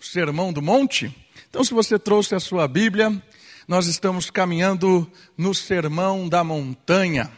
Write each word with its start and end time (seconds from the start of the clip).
Sermão 0.00 0.52
do 0.52 0.62
Monte. 0.62 1.14
Então, 1.48 1.62
se 1.62 1.74
você 1.74 1.98
trouxe 1.98 2.34
a 2.34 2.40
sua 2.40 2.66
Bíblia, 2.66 3.22
nós 3.68 3.86
estamos 3.86 4.30
caminhando 4.30 5.10
no 5.36 5.54
Sermão 5.54 6.28
da 6.28 6.42
Montanha. 6.42 7.30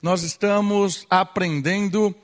Nós 0.00 0.22
estamos 0.22 1.06
aprendendo 1.10 2.14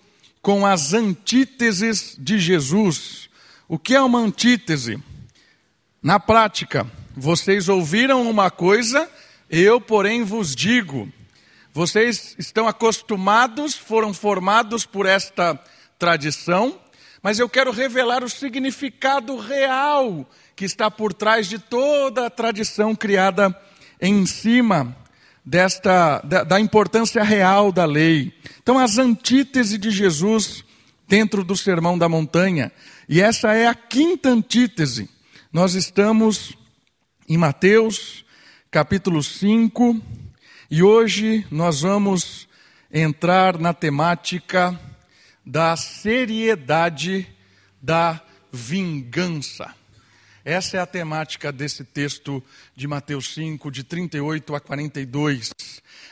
com 0.41 0.65
as 0.65 0.95
antíteses 0.95 2.17
de 2.19 2.39
Jesus. 2.39 3.29
O 3.69 3.79
que 3.79 3.95
é 3.95 4.01
uma 4.01 4.21
antítese? 4.21 5.03
Na 6.03 6.19
prática, 6.19 6.91
vocês 7.17 7.69
ouviram 7.69 8.31
uma 8.31 8.51
coisa, 8.51 9.11
eu, 9.51 9.81
porém, 9.81 10.23
vos 10.23 10.55
digo. 10.55 11.13
Vocês 11.73 12.35
estão 12.39 12.67
acostumados, 12.67 13.75
foram 13.75 14.15
formados 14.15 14.87
por 14.87 15.07
esta 15.07 15.59
tradição, 15.99 16.81
mas 17.23 17.39
eu 17.39 17.49
quero 17.49 17.71
revelar 17.71 18.25
o 18.25 18.31
significado 18.31 19.37
real 19.37 20.29
que 20.57 20.65
está 20.65 20.91
por 20.91 21.13
trás 21.13 21.47
de 21.47 21.59
toda 21.59 22.27
a 22.27 22.31
tradição 22.31 22.95
criada 22.95 23.55
em 24.01 24.25
cima 24.27 24.97
desta 25.45 26.21
da, 26.21 26.45
da 26.45 26.61
importância 26.61 27.23
real 27.23 27.73
da 27.73 27.85
lei. 27.85 28.33
Então, 28.63 28.79
as 28.79 28.99
antíteses 28.99 29.79
de 29.79 29.91
Jesus 29.91 30.65
dentro 31.09 31.43
do 31.43 31.57
Sermão 31.57 31.99
da 31.99 32.09
Montanha, 32.09 32.71
e 33.09 33.21
essa 33.21 33.53
é 33.53 33.67
a 33.67 33.75
quinta 33.75 34.29
antítese. 34.29 35.11
Nós 35.53 35.75
estamos 35.75 36.57
em 37.29 37.37
Mateus, 37.37 38.25
capítulo 38.71 39.21
5, 39.23 40.01
e 40.71 40.83
hoje 40.83 41.45
nós 41.51 41.81
vamos 41.81 42.49
entrar 42.93 43.59
na 43.59 43.75
temática 43.75 44.79
da 45.45 45.77
seriedade 45.77 47.27
da 47.81 48.21
vingança. 48.53 49.75
Essa 50.45 50.79
é 50.79 50.81
a 50.81 50.87
temática 50.87 51.53
desse 51.53 51.85
texto 51.85 52.43
de 52.75 52.87
Mateus 52.89 53.35
5, 53.35 53.71
de 53.71 53.85
38 53.85 54.55
a 54.55 54.61
42. 54.61 55.51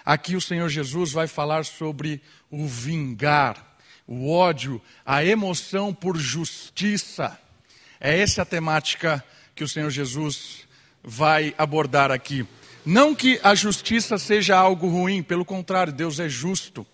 Aqui 0.05 0.37
o 0.37 0.41
Senhor 0.41 0.69
Jesus 0.69 1.13
vai 1.13 1.27
falar 1.27 1.65
sobre 1.65 2.21
o 2.51 2.67
vingar, 2.67 3.77
o 4.07 4.31
ódio, 4.31 4.81
a 5.05 5.25
emoção 5.25 5.95
por 5.95 6.17
justiça. 6.17 7.39
É 7.99 8.19
essa 8.19 8.43
a 8.43 8.47
temática 8.47 9.25
que 9.55 9.65
o 9.65 9.69
Senhor 9.69 9.91
Jesus 9.91 10.67
vai 11.03 11.55
abordar 11.57 12.11
aqui. 12.11 12.47
Não 12.85 13.15
que 13.15 13.41
a 13.43 13.55
justiça 13.55 14.19
seja 14.19 14.57
algo 14.57 14.89
ruim, 14.89 15.23
pelo 15.23 15.45
contrário, 15.45 15.93
Deus 15.93 16.21
é 16.21 16.29
justo. 16.29 16.87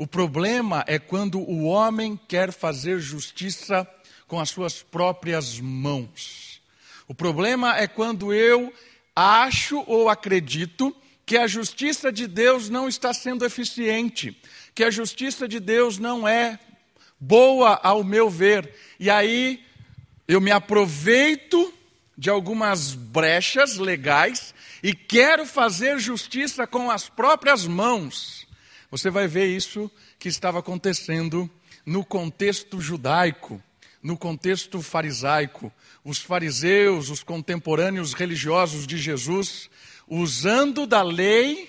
O 0.00 0.06
problema 0.06 0.82
é 0.86 0.98
quando 0.98 1.38
o 1.38 1.64
homem 1.64 2.18
quer 2.26 2.54
fazer 2.54 2.98
justiça 3.00 3.86
com 4.26 4.40
as 4.40 4.48
suas 4.48 4.82
próprias 4.82 5.60
mãos. 5.60 6.62
O 7.06 7.14
problema 7.14 7.76
é 7.76 7.86
quando 7.86 8.32
eu 8.32 8.72
acho 9.14 9.84
ou 9.86 10.08
acredito 10.08 10.96
que 11.26 11.36
a 11.36 11.46
justiça 11.46 12.10
de 12.10 12.26
Deus 12.26 12.70
não 12.70 12.88
está 12.88 13.12
sendo 13.12 13.44
eficiente, 13.44 14.34
que 14.74 14.84
a 14.84 14.90
justiça 14.90 15.46
de 15.46 15.60
Deus 15.60 15.98
não 15.98 16.26
é 16.26 16.58
boa 17.20 17.78
ao 17.82 18.02
meu 18.02 18.30
ver. 18.30 18.74
E 18.98 19.10
aí 19.10 19.62
eu 20.26 20.40
me 20.40 20.50
aproveito 20.50 21.74
de 22.16 22.30
algumas 22.30 22.94
brechas 22.94 23.76
legais 23.76 24.54
e 24.82 24.94
quero 24.94 25.44
fazer 25.44 25.98
justiça 25.98 26.66
com 26.66 26.90
as 26.90 27.06
próprias 27.06 27.66
mãos. 27.66 28.48
Você 28.90 29.08
vai 29.08 29.28
ver 29.28 29.46
isso 29.46 29.90
que 30.18 30.28
estava 30.28 30.58
acontecendo 30.58 31.48
no 31.86 32.04
contexto 32.04 32.80
judaico, 32.80 33.62
no 34.02 34.16
contexto 34.16 34.82
farisaico. 34.82 35.72
Os 36.04 36.18
fariseus, 36.18 37.08
os 37.08 37.22
contemporâneos 37.22 38.14
religiosos 38.14 38.86
de 38.86 38.98
Jesus, 38.98 39.70
usando 40.08 40.86
da 40.86 41.02
lei 41.02 41.68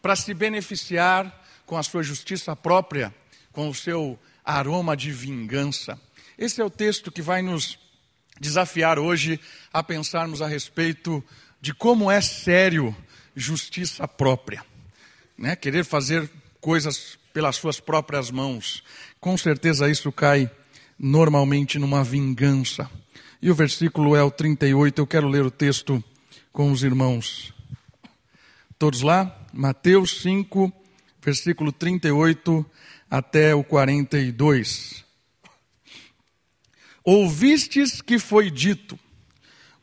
para 0.00 0.14
se 0.14 0.32
beneficiar 0.32 1.42
com 1.66 1.76
a 1.76 1.82
sua 1.82 2.02
justiça 2.02 2.54
própria, 2.54 3.12
com 3.50 3.68
o 3.68 3.74
seu 3.74 4.18
aroma 4.44 4.96
de 4.96 5.10
vingança. 5.10 6.00
Esse 6.38 6.60
é 6.60 6.64
o 6.64 6.70
texto 6.70 7.10
que 7.10 7.22
vai 7.22 7.42
nos 7.42 7.78
desafiar 8.40 8.98
hoje 8.98 9.40
a 9.72 9.82
pensarmos 9.82 10.42
a 10.42 10.46
respeito 10.46 11.24
de 11.60 11.74
como 11.74 12.10
é 12.10 12.20
sério 12.20 12.94
justiça 13.34 14.06
própria. 14.06 14.64
Né? 15.36 15.56
Querer 15.56 15.84
fazer 15.84 16.30
coisas 16.62 17.18
pelas 17.34 17.56
suas 17.56 17.80
próprias 17.80 18.30
mãos. 18.30 18.82
Com 19.20 19.36
certeza 19.36 19.90
isso 19.90 20.10
cai 20.12 20.50
normalmente 20.98 21.78
numa 21.78 22.04
vingança. 22.04 22.88
E 23.42 23.50
o 23.50 23.54
versículo 23.54 24.14
é 24.14 24.22
o 24.22 24.30
38, 24.30 25.00
eu 25.00 25.06
quero 25.06 25.28
ler 25.28 25.44
o 25.44 25.50
texto 25.50 26.02
com 26.52 26.70
os 26.70 26.84
irmãos. 26.84 27.52
Todos 28.78 29.02
lá? 29.02 29.36
Mateus 29.52 30.22
5, 30.22 30.72
versículo 31.20 31.72
38 31.72 32.64
até 33.10 33.54
o 33.54 33.64
42. 33.64 35.04
Ouvistes 37.04 38.00
que 38.00 38.20
foi 38.20 38.48
dito: 38.50 38.96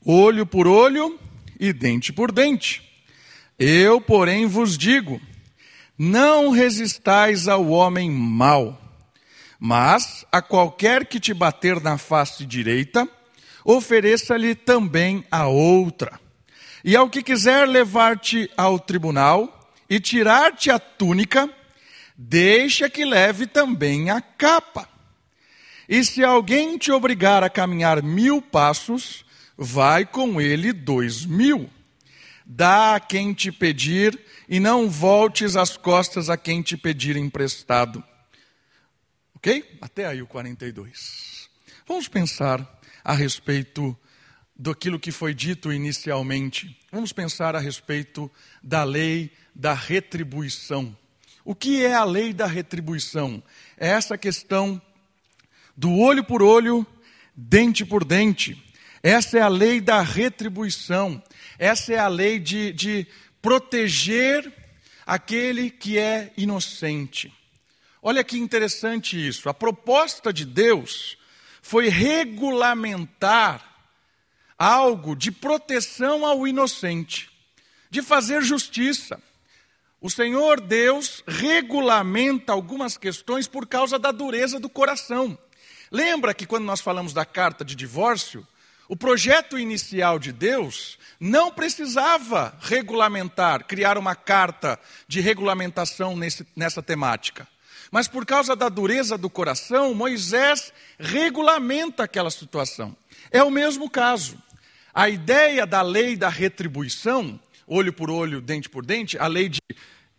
olho 0.05 0.45
por 0.45 0.65
olho 0.65 1.19
e 1.59 1.73
dente 1.73 2.13
por 2.13 2.31
dente. 2.31 2.81
Eu, 3.57 3.99
porém, 3.99 4.45
vos 4.45 4.77
digo: 4.77 5.19
não 5.99 6.49
resistais 6.49 7.49
ao 7.49 7.67
homem 7.67 8.09
mau, 8.09 8.79
mas 9.59 10.25
a 10.31 10.41
qualquer 10.41 11.05
que 11.05 11.19
te 11.19 11.33
bater 11.33 11.81
na 11.81 11.97
face 11.97 12.45
direita, 12.45 13.05
ofereça-lhe 13.65 14.55
também 14.55 15.25
a 15.29 15.47
outra. 15.47 16.17
E 16.85 16.95
ao 16.95 17.09
que 17.09 17.21
quiser 17.21 17.67
levar-te 17.67 18.49
ao 18.55 18.79
tribunal 18.79 19.73
e 19.89 19.99
tirar-te 19.99 20.71
a 20.71 20.79
túnica, 20.79 21.49
deixa 22.17 22.89
que 22.89 23.03
leve 23.03 23.45
também 23.45 24.09
a 24.09 24.21
capa. 24.21 24.87
E 25.89 26.01
se 26.05 26.23
alguém 26.23 26.77
te 26.77 26.93
obrigar 26.93 27.43
a 27.43 27.49
caminhar 27.49 28.01
mil 28.01 28.41
passos, 28.41 29.25
vai 29.57 30.05
com 30.05 30.39
ele 30.39 30.71
dois 30.71 31.25
mil. 31.25 31.69
Dá 32.51 32.95
a 32.95 32.99
quem 32.99 33.31
te 33.31 33.51
pedir 33.51 34.19
e 34.47 34.59
não 34.59 34.89
voltes 34.89 35.55
as 35.55 35.77
costas 35.77 36.31
a 36.31 36.35
quem 36.35 36.63
te 36.63 36.75
pedir 36.75 37.15
emprestado. 37.15 38.03
Ok? 39.35 39.77
Até 39.79 40.07
aí 40.07 40.19
o 40.19 40.25
42. 40.25 41.47
Vamos 41.87 42.07
pensar 42.07 42.67
a 43.03 43.13
respeito 43.13 43.95
daquilo 44.55 44.99
que 44.99 45.11
foi 45.11 45.31
dito 45.31 45.71
inicialmente. 45.71 46.75
Vamos 46.91 47.13
pensar 47.13 47.55
a 47.55 47.59
respeito 47.59 48.31
da 48.63 48.83
lei 48.83 49.31
da 49.53 49.75
retribuição. 49.75 50.97
O 51.45 51.53
que 51.53 51.85
é 51.85 51.93
a 51.93 52.03
lei 52.03 52.33
da 52.33 52.47
retribuição? 52.47 53.43
É 53.77 53.89
essa 53.89 54.17
questão 54.17 54.81
do 55.77 55.95
olho 55.99 56.23
por 56.23 56.41
olho, 56.41 56.83
dente 57.35 57.85
por 57.85 58.03
dente. 58.03 58.59
Essa 59.01 59.37
é 59.37 59.41
a 59.41 59.47
lei 59.47 59.79
da 59.79 60.01
retribuição. 60.01 61.21
Essa 61.57 61.93
é 61.93 61.99
a 61.99 62.07
lei 62.07 62.39
de, 62.39 62.73
de 62.73 63.07
proteger 63.41 64.51
aquele 65.05 65.69
que 65.69 65.97
é 65.97 66.31
inocente. 66.37 67.33
Olha 68.01 68.23
que 68.23 68.37
interessante 68.37 69.27
isso. 69.27 69.49
A 69.49 69.53
proposta 69.53 70.31
de 70.31 70.45
Deus 70.45 71.17
foi 71.61 71.89
regulamentar 71.89 73.65
algo 74.57 75.15
de 75.15 75.31
proteção 75.31 76.25
ao 76.25 76.45
inocente, 76.47 77.29
de 77.89 78.01
fazer 78.01 78.41
justiça. 78.41 79.21
O 80.01 80.09
Senhor 80.09 80.61
Deus 80.61 81.23
regulamenta 81.27 82.53
algumas 82.53 82.97
questões 82.97 83.47
por 83.47 83.67
causa 83.67 83.99
da 83.99 84.11
dureza 84.11 84.59
do 84.59 84.69
coração. 84.69 85.37
Lembra 85.91 86.33
que 86.33 86.45
quando 86.45 86.65
nós 86.65 86.79
falamos 86.79 87.13
da 87.13 87.25
carta 87.25 87.65
de 87.65 87.75
divórcio, 87.75 88.47
o 88.89 88.95
projeto 88.95 89.59
inicial 89.59 90.17
de 90.17 90.31
Deus 90.31 90.97
não 91.19 91.51
precisava 91.51 92.57
regulamentar, 92.59 93.65
criar 93.65 93.99
uma 93.99 94.15
carta 94.15 94.79
de 95.07 95.21
regulamentação 95.21 96.17
nesse, 96.17 96.45
nessa 96.55 96.81
temática. 96.81 97.47
Mas 97.91 98.07
por 98.07 98.25
causa 98.25 98.55
da 98.55 98.67
dureza 98.67 99.15
do 99.15 99.29
coração, 99.29 99.93
Moisés 99.93 100.73
regulamenta 100.97 102.03
aquela 102.03 102.31
situação. 102.31 102.97
É 103.29 103.43
o 103.43 103.51
mesmo 103.51 103.87
caso. 103.91 104.41
A 104.91 105.07
ideia 105.07 105.67
da 105.67 105.83
lei 105.83 106.17
da 106.17 106.29
retribuição, 106.29 107.39
olho 107.67 107.93
por 107.93 108.09
olho, 108.09 108.41
dente 108.41 108.67
por 108.67 108.83
dente, 108.83 109.19
a 109.19 109.27
lei 109.27 109.49
de 109.49 109.59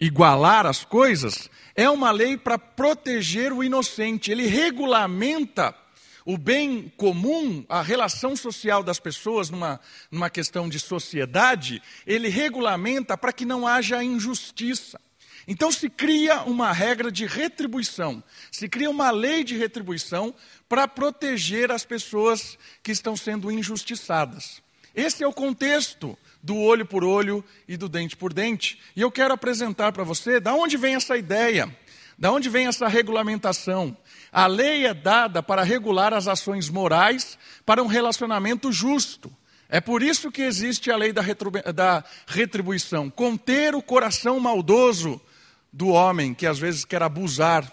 igualar 0.01 0.65
as 0.65 0.85
coisas, 0.85 1.51
é 1.75 1.91
uma 1.91 2.13
lei 2.13 2.37
para 2.37 2.57
proteger 2.57 3.53
o 3.53 3.65
inocente. 3.65 4.31
Ele 4.31 4.47
regulamenta 4.47 5.75
o 6.25 6.37
bem 6.37 6.93
comum, 6.97 7.65
a 7.69 7.83
relação 7.83 8.37
social 8.37 8.83
das 8.83 9.01
pessoas 9.01 9.51
numa, 9.51 9.81
numa 10.11 10.31
questão 10.31 10.69
de 10.69 10.79
sociedade, 10.79 11.83
ele 12.07 12.29
regulamenta 12.29 13.17
para 13.17 13.33
que 13.33 13.45
não 13.45 13.67
haja 13.67 14.03
injustiça. 14.03 15.01
Então 15.49 15.73
se 15.73 15.89
cria 15.89 16.43
uma 16.43 16.73
regra 16.73 17.11
de 17.11 17.27
retribuição, 17.27 18.23
se 18.53 18.69
cria 18.69 18.91
uma 18.91 19.11
lei 19.11 19.43
de 19.43 19.57
retribuição 19.57 20.35
para 20.69 20.87
proteger 20.87 21.73
as 21.73 21.85
pessoas 21.85 22.59
que 22.83 22.93
estão 22.93 23.17
sendo 23.17 23.51
injustiçadas. 23.51 24.63
Esse 24.95 25.25
é 25.25 25.27
o 25.27 25.33
contexto 25.33 26.19
do 26.43 26.57
olho 26.57 26.85
por 26.85 27.05
olho 27.05 27.45
e 27.67 27.77
do 27.77 27.89
dente 27.89 28.17
por 28.17 28.33
dente. 28.33 28.81
E 28.95 29.01
eu 29.01 29.11
quero 29.11 29.35
apresentar 29.35 29.93
para 29.93 30.05
você 30.05 30.41
da 30.41 30.55
onde 30.55 30.77
vem 30.77 30.95
essa 30.95 31.17
ideia, 31.17 31.75
da 32.21 32.31
onde 32.31 32.51
vem 32.51 32.67
essa 32.67 32.87
regulamentação. 32.87 33.97
A 34.31 34.47
lei 34.47 34.85
é 34.87 34.93
dada 34.93 35.43
para 35.43 35.63
regular 35.63 36.13
as 36.13 36.29
ações 36.29 36.69
morais 36.69 37.39
para 37.65 37.83
um 37.83 37.87
relacionamento 37.87 38.71
justo. 38.71 39.35
É 39.71 39.81
por 39.81 40.03
isso 40.03 40.31
que 40.31 40.43
existe 40.43 40.91
a 40.91 40.97
lei 40.97 41.15
da, 41.15 41.23
da 41.73 42.05
retribuição 42.27 43.09
conter 43.09 43.75
o 43.75 43.81
coração 43.81 44.39
maldoso 44.39 45.19
do 45.73 45.89
homem 45.89 46.35
que 46.35 46.47
às 46.47 46.59
vezes 46.59 46.85
quer 46.85 47.03
abusar. 47.03 47.73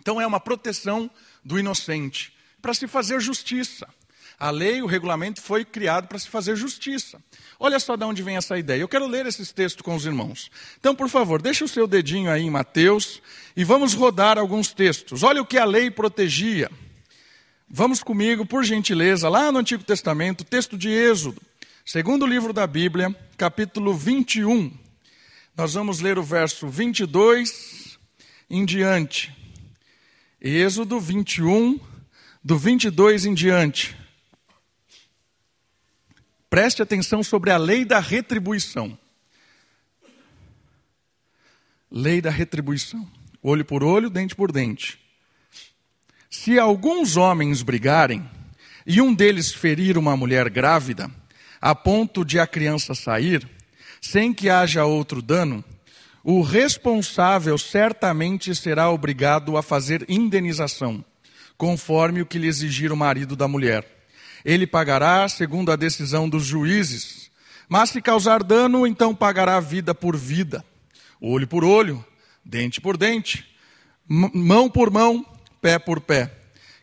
Então 0.00 0.20
é 0.20 0.26
uma 0.26 0.40
proteção 0.40 1.08
do 1.44 1.56
inocente 1.56 2.34
para 2.60 2.74
se 2.74 2.88
fazer 2.88 3.20
justiça. 3.20 3.86
A 4.38 4.50
lei, 4.50 4.80
o 4.80 4.86
regulamento 4.86 5.42
foi 5.42 5.64
criado 5.64 6.06
para 6.06 6.18
se 6.18 6.28
fazer 6.28 6.54
justiça. 6.54 7.20
Olha 7.58 7.80
só 7.80 7.96
de 7.96 8.04
onde 8.04 8.22
vem 8.22 8.36
essa 8.36 8.56
ideia. 8.56 8.80
Eu 8.80 8.88
quero 8.88 9.06
ler 9.06 9.26
esses 9.26 9.50
textos 9.50 9.82
com 9.82 9.96
os 9.96 10.06
irmãos. 10.06 10.48
Então, 10.78 10.94
por 10.94 11.08
favor, 11.08 11.42
deixe 11.42 11.64
o 11.64 11.68
seu 11.68 11.88
dedinho 11.88 12.30
aí 12.30 12.42
em 12.42 12.50
Mateus 12.50 13.20
e 13.56 13.64
vamos 13.64 13.94
rodar 13.94 14.38
alguns 14.38 14.72
textos. 14.72 15.24
Olha 15.24 15.42
o 15.42 15.46
que 15.46 15.58
a 15.58 15.64
lei 15.64 15.90
protegia. 15.90 16.70
Vamos 17.68 18.00
comigo, 18.00 18.46
por 18.46 18.64
gentileza, 18.64 19.28
lá 19.28 19.50
no 19.50 19.58
Antigo 19.58 19.82
Testamento, 19.82 20.44
texto 20.44 20.78
de 20.78 20.88
Êxodo, 20.88 21.42
segundo 21.84 22.24
livro 22.24 22.52
da 22.52 22.66
Bíblia, 22.66 23.14
capítulo 23.36 23.92
21. 23.92 24.72
Nós 25.56 25.74
vamos 25.74 25.98
ler 25.98 26.16
o 26.16 26.22
verso 26.22 26.68
22 26.68 27.98
em 28.48 28.64
diante. 28.64 29.36
Êxodo 30.40 31.00
21, 31.00 31.80
do 32.42 32.56
22 32.56 33.26
em 33.26 33.34
diante. 33.34 33.96
Preste 36.58 36.82
atenção 36.82 37.22
sobre 37.22 37.52
a 37.52 37.56
lei 37.56 37.84
da 37.84 38.00
retribuição. 38.00 38.98
Lei 41.88 42.20
da 42.20 42.30
retribuição. 42.30 43.08
Olho 43.40 43.64
por 43.64 43.84
olho, 43.84 44.10
dente 44.10 44.34
por 44.34 44.50
dente. 44.50 44.98
Se 46.28 46.58
alguns 46.58 47.16
homens 47.16 47.62
brigarem 47.62 48.28
e 48.84 49.00
um 49.00 49.14
deles 49.14 49.54
ferir 49.54 49.96
uma 49.96 50.16
mulher 50.16 50.50
grávida, 50.50 51.08
a 51.60 51.76
ponto 51.76 52.24
de 52.24 52.40
a 52.40 52.46
criança 52.46 52.92
sair, 52.92 53.48
sem 54.00 54.34
que 54.34 54.50
haja 54.50 54.84
outro 54.84 55.22
dano, 55.22 55.64
o 56.24 56.42
responsável 56.42 57.56
certamente 57.56 58.52
será 58.52 58.90
obrigado 58.90 59.56
a 59.56 59.62
fazer 59.62 60.04
indenização, 60.08 61.04
conforme 61.56 62.20
o 62.20 62.26
que 62.26 62.36
lhe 62.36 62.48
exigir 62.48 62.90
o 62.90 62.96
marido 62.96 63.36
da 63.36 63.46
mulher 63.46 63.97
ele 64.48 64.66
pagará 64.66 65.28
segundo 65.28 65.70
a 65.70 65.76
decisão 65.76 66.26
dos 66.26 66.46
juízes. 66.46 67.30
Mas 67.68 67.90
se 67.90 68.00
causar 68.00 68.42
dano, 68.42 68.86
então 68.86 69.14
pagará 69.14 69.60
vida 69.60 69.94
por 69.94 70.16
vida, 70.16 70.64
olho 71.20 71.46
por 71.46 71.62
olho, 71.62 72.02
dente 72.42 72.80
por 72.80 72.96
dente, 72.96 73.46
mão 74.08 74.70
por 74.70 74.90
mão, 74.90 75.22
pé 75.60 75.78
por 75.78 76.00
pé, 76.00 76.32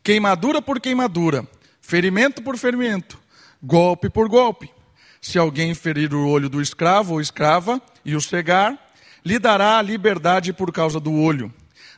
queimadura 0.04 0.62
por 0.62 0.80
queimadura, 0.80 1.44
ferimento 1.82 2.44
por 2.44 2.56
ferimento, 2.56 3.18
golpe 3.64 4.12
por 4.12 4.30
golpe. 4.30 4.72
Se 5.20 5.40
alguém 5.40 5.74
ferir 5.74 6.14
o 6.14 6.28
olho 6.28 6.50
do 6.50 6.62
escravo 6.62 7.16
ou 7.16 7.22
escrava 7.22 7.82
e 8.06 8.16
o 8.16 8.22
cegar, 8.22 8.78
lhe 9.26 9.40
dará 9.40 9.80
a 9.80 9.82
liberdade 9.82 10.54
por 10.54 10.72
causa 10.72 11.00
do 11.00 11.12
olho. 11.12 11.52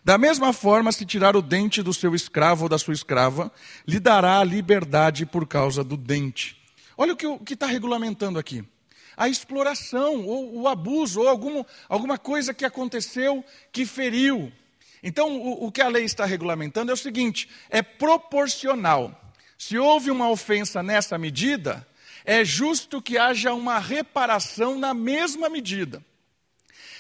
Da 0.08 0.18
mesma 0.18 0.54
forma, 0.54 0.90
se 0.94 1.06
tirar 1.06 1.36
o 1.36 1.42
dente 1.42 1.84
do 1.84 1.94
seu 1.94 2.16
escravo 2.16 2.64
ou 2.64 2.70
da 2.70 2.78
sua 2.78 2.94
escrava, 2.94 3.52
lhe 3.86 4.00
dará 4.00 4.40
a 4.40 4.44
liberdade 4.46 5.26
por 5.26 5.46
causa 5.46 5.84
do 5.84 5.98
dente. 5.98 6.56
Olha 6.98 7.12
o 7.12 7.18
que 7.18 7.54
está 7.54 7.66
regulamentando 7.66 8.40
aqui. 8.40 8.64
A 9.18 9.28
exploração, 9.28 10.26
ou 10.26 10.62
o 10.62 10.68
abuso, 10.70 11.20
ou 11.20 11.28
algum, 11.28 11.62
alguma 11.90 12.18
coisa 12.18 12.54
que 12.54 12.64
aconteceu 12.64 13.44
que 13.70 13.86
feriu. 13.86 14.50
Então, 15.04 15.42
o, 15.42 15.66
o 15.66 15.72
que 15.74 15.82
a 15.82 15.90
lei 15.90 16.06
está 16.06 16.24
regulamentando 16.26 16.90
é 16.90 16.94
o 16.94 16.98
seguinte: 16.98 17.50
é 17.70 17.82
proporcional. 17.82 19.34
Se 19.58 19.78
houve 19.78 20.10
uma 20.10 20.30
ofensa 20.30 20.82
nessa 20.82 21.18
medida, 21.18 21.86
é 22.24 22.46
justo 22.46 23.02
que 23.02 23.18
haja 23.18 23.54
uma 23.54 23.78
reparação 23.78 24.80
na 24.80 24.94
mesma 24.94 25.50
medida. 25.50 26.02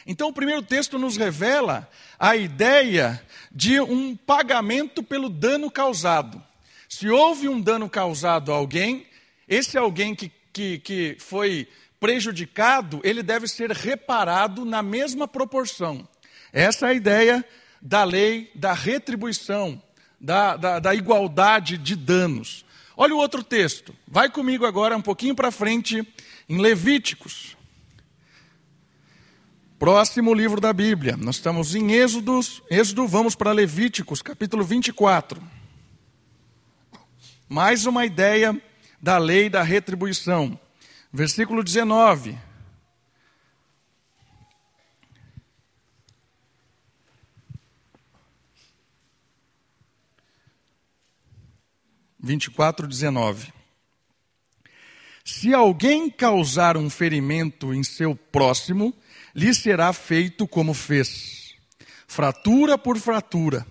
Então, 0.07 0.30
o 0.30 0.33
primeiro 0.33 0.62
texto 0.63 0.98
nos 0.98 1.18
revela 1.18 1.88
a 2.18 2.38
ideia 2.38 3.21
de 3.51 3.81
um 3.81 4.15
pagamento 4.15 5.04
pelo 5.04 5.27
dano 5.27 5.69
causado. 5.69 6.42
Se 6.88 7.09
houve 7.09 7.50
um 7.50 7.59
dano 7.59 7.89
causado 7.89 8.54
a 8.54 8.56
alguém, 8.56 9.06
esse 9.50 9.77
alguém 9.77 10.15
que, 10.15 10.31
que, 10.54 10.80
que 10.80 11.18
foi 11.19 11.68
prejudicado, 12.00 13.01
ele 13.04 13.21
deve 13.21 13.50
ser 13.50 13.71
reparado 13.71 14.63
na 14.63 14.81
mesma 14.81 15.27
proporção. 15.27 16.07
Essa 16.54 16.88
é 16.88 16.89
a 16.92 16.94
ideia 16.94 17.45
da 17.81 18.06
lei 18.06 18.50
da 18.56 18.71
retribuição, 18.71 19.81
da, 20.18 20.56
da, 20.56 20.80
da 20.80 20.95
igualdade 20.95 21.77
de 21.77 21.98
danos. 21.98 22.65
Olha 22.95 23.13
o 23.13 23.18
outro 23.18 23.44
texto. 23.44 23.94
Vai 24.07 24.30
comigo 24.30 24.65
agora 24.65 24.95
um 24.95 25.01
pouquinho 25.01 25.36
para 25.36 25.51
frente 25.51 26.07
em 26.48 26.62
Levíticos. 26.62 27.56
Próximo 29.79 30.33
livro 30.33 30.59
da 30.59 30.74
Bíblia. 30.74 31.15
Nós 31.15 31.35
estamos 31.35 31.75
em 31.75 31.91
Êxodos, 31.91 32.63
Êxodo, 32.68 33.07
vamos 33.07 33.35
para 33.35 33.51
Levíticos, 33.51 34.24
capítulo 34.24 34.63
24. 34.63 35.39
Mais 37.47 37.85
uma 37.85 38.03
ideia 38.03 38.59
da 39.00 39.19
lei 39.19 39.51
da 39.51 39.62
retribuição. 39.62 40.59
Versículo 41.13 41.63
19. 41.63 42.35
Vinte 52.19 52.45
e 52.45 52.50
quatro, 52.50 52.88
dezenove. 52.88 53.53
Se 55.23 55.53
alguém 55.53 56.09
causar 56.09 56.77
um 56.77 56.89
ferimento 56.89 57.75
em 57.75 57.83
seu 57.83 58.15
próximo, 58.15 58.91
lhe 59.38 59.54
será 59.54 59.94
feito 59.94 60.48
como 60.48 60.74
fez. 60.74 61.54
Fratura 62.07 62.75
por 62.75 62.98
fratura, 62.98 63.68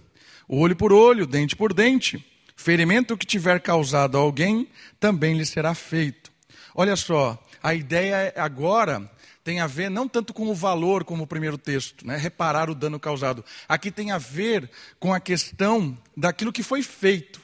olho 0.48 0.76
por 0.76 0.92
olho, 0.92 1.26
dente 1.26 1.56
por 1.56 1.74
dente. 1.74 2.24
Ferimento 2.54 3.16
que 3.16 3.26
tiver 3.26 3.60
causado 3.60 4.16
a 4.16 4.20
alguém, 4.20 4.68
também 5.00 5.36
lhe 5.36 5.44
será 5.44 5.74
feito. 5.74 6.32
Olha 6.72 6.94
só, 6.94 7.42
a 7.60 7.74
ideia 7.74 8.32
agora 8.36 9.10
tem 9.42 9.58
a 9.60 9.66
ver 9.66 9.90
não 9.90 10.08
tanto 10.08 10.32
com 10.32 10.46
o 10.48 10.54
valor 10.54 11.04
como 11.04 11.24
o 11.24 11.26
primeiro 11.26 11.58
texto, 11.58 12.06
né? 12.06 12.16
reparar 12.16 12.70
o 12.70 12.74
dano 12.74 13.00
causado. 13.00 13.44
Aqui 13.68 13.90
tem 13.90 14.12
a 14.12 14.18
ver 14.18 14.70
com 15.00 15.12
a 15.12 15.18
questão 15.18 15.98
daquilo 16.16 16.52
que 16.52 16.62
foi 16.62 16.82
feito. 16.82 17.40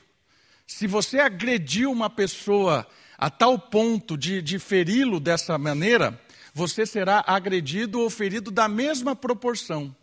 Se 0.66 0.87
você 0.87 1.18
agrediu 1.18 1.90
uma 1.90 2.08
pessoa 2.08 2.87
a 3.18 3.28
tal 3.28 3.58
ponto 3.58 4.16
de, 4.16 4.40
de 4.40 4.58
feri-lo 4.58 5.20
dessa 5.20 5.58
maneira, 5.58 6.18
você 6.54 6.85
será 6.85 7.25
agredido 7.26 8.00
ou 8.00 8.11
ferido 8.11 8.50
da 8.50 8.68
mesma 8.68 9.16
proporção. 9.16 9.94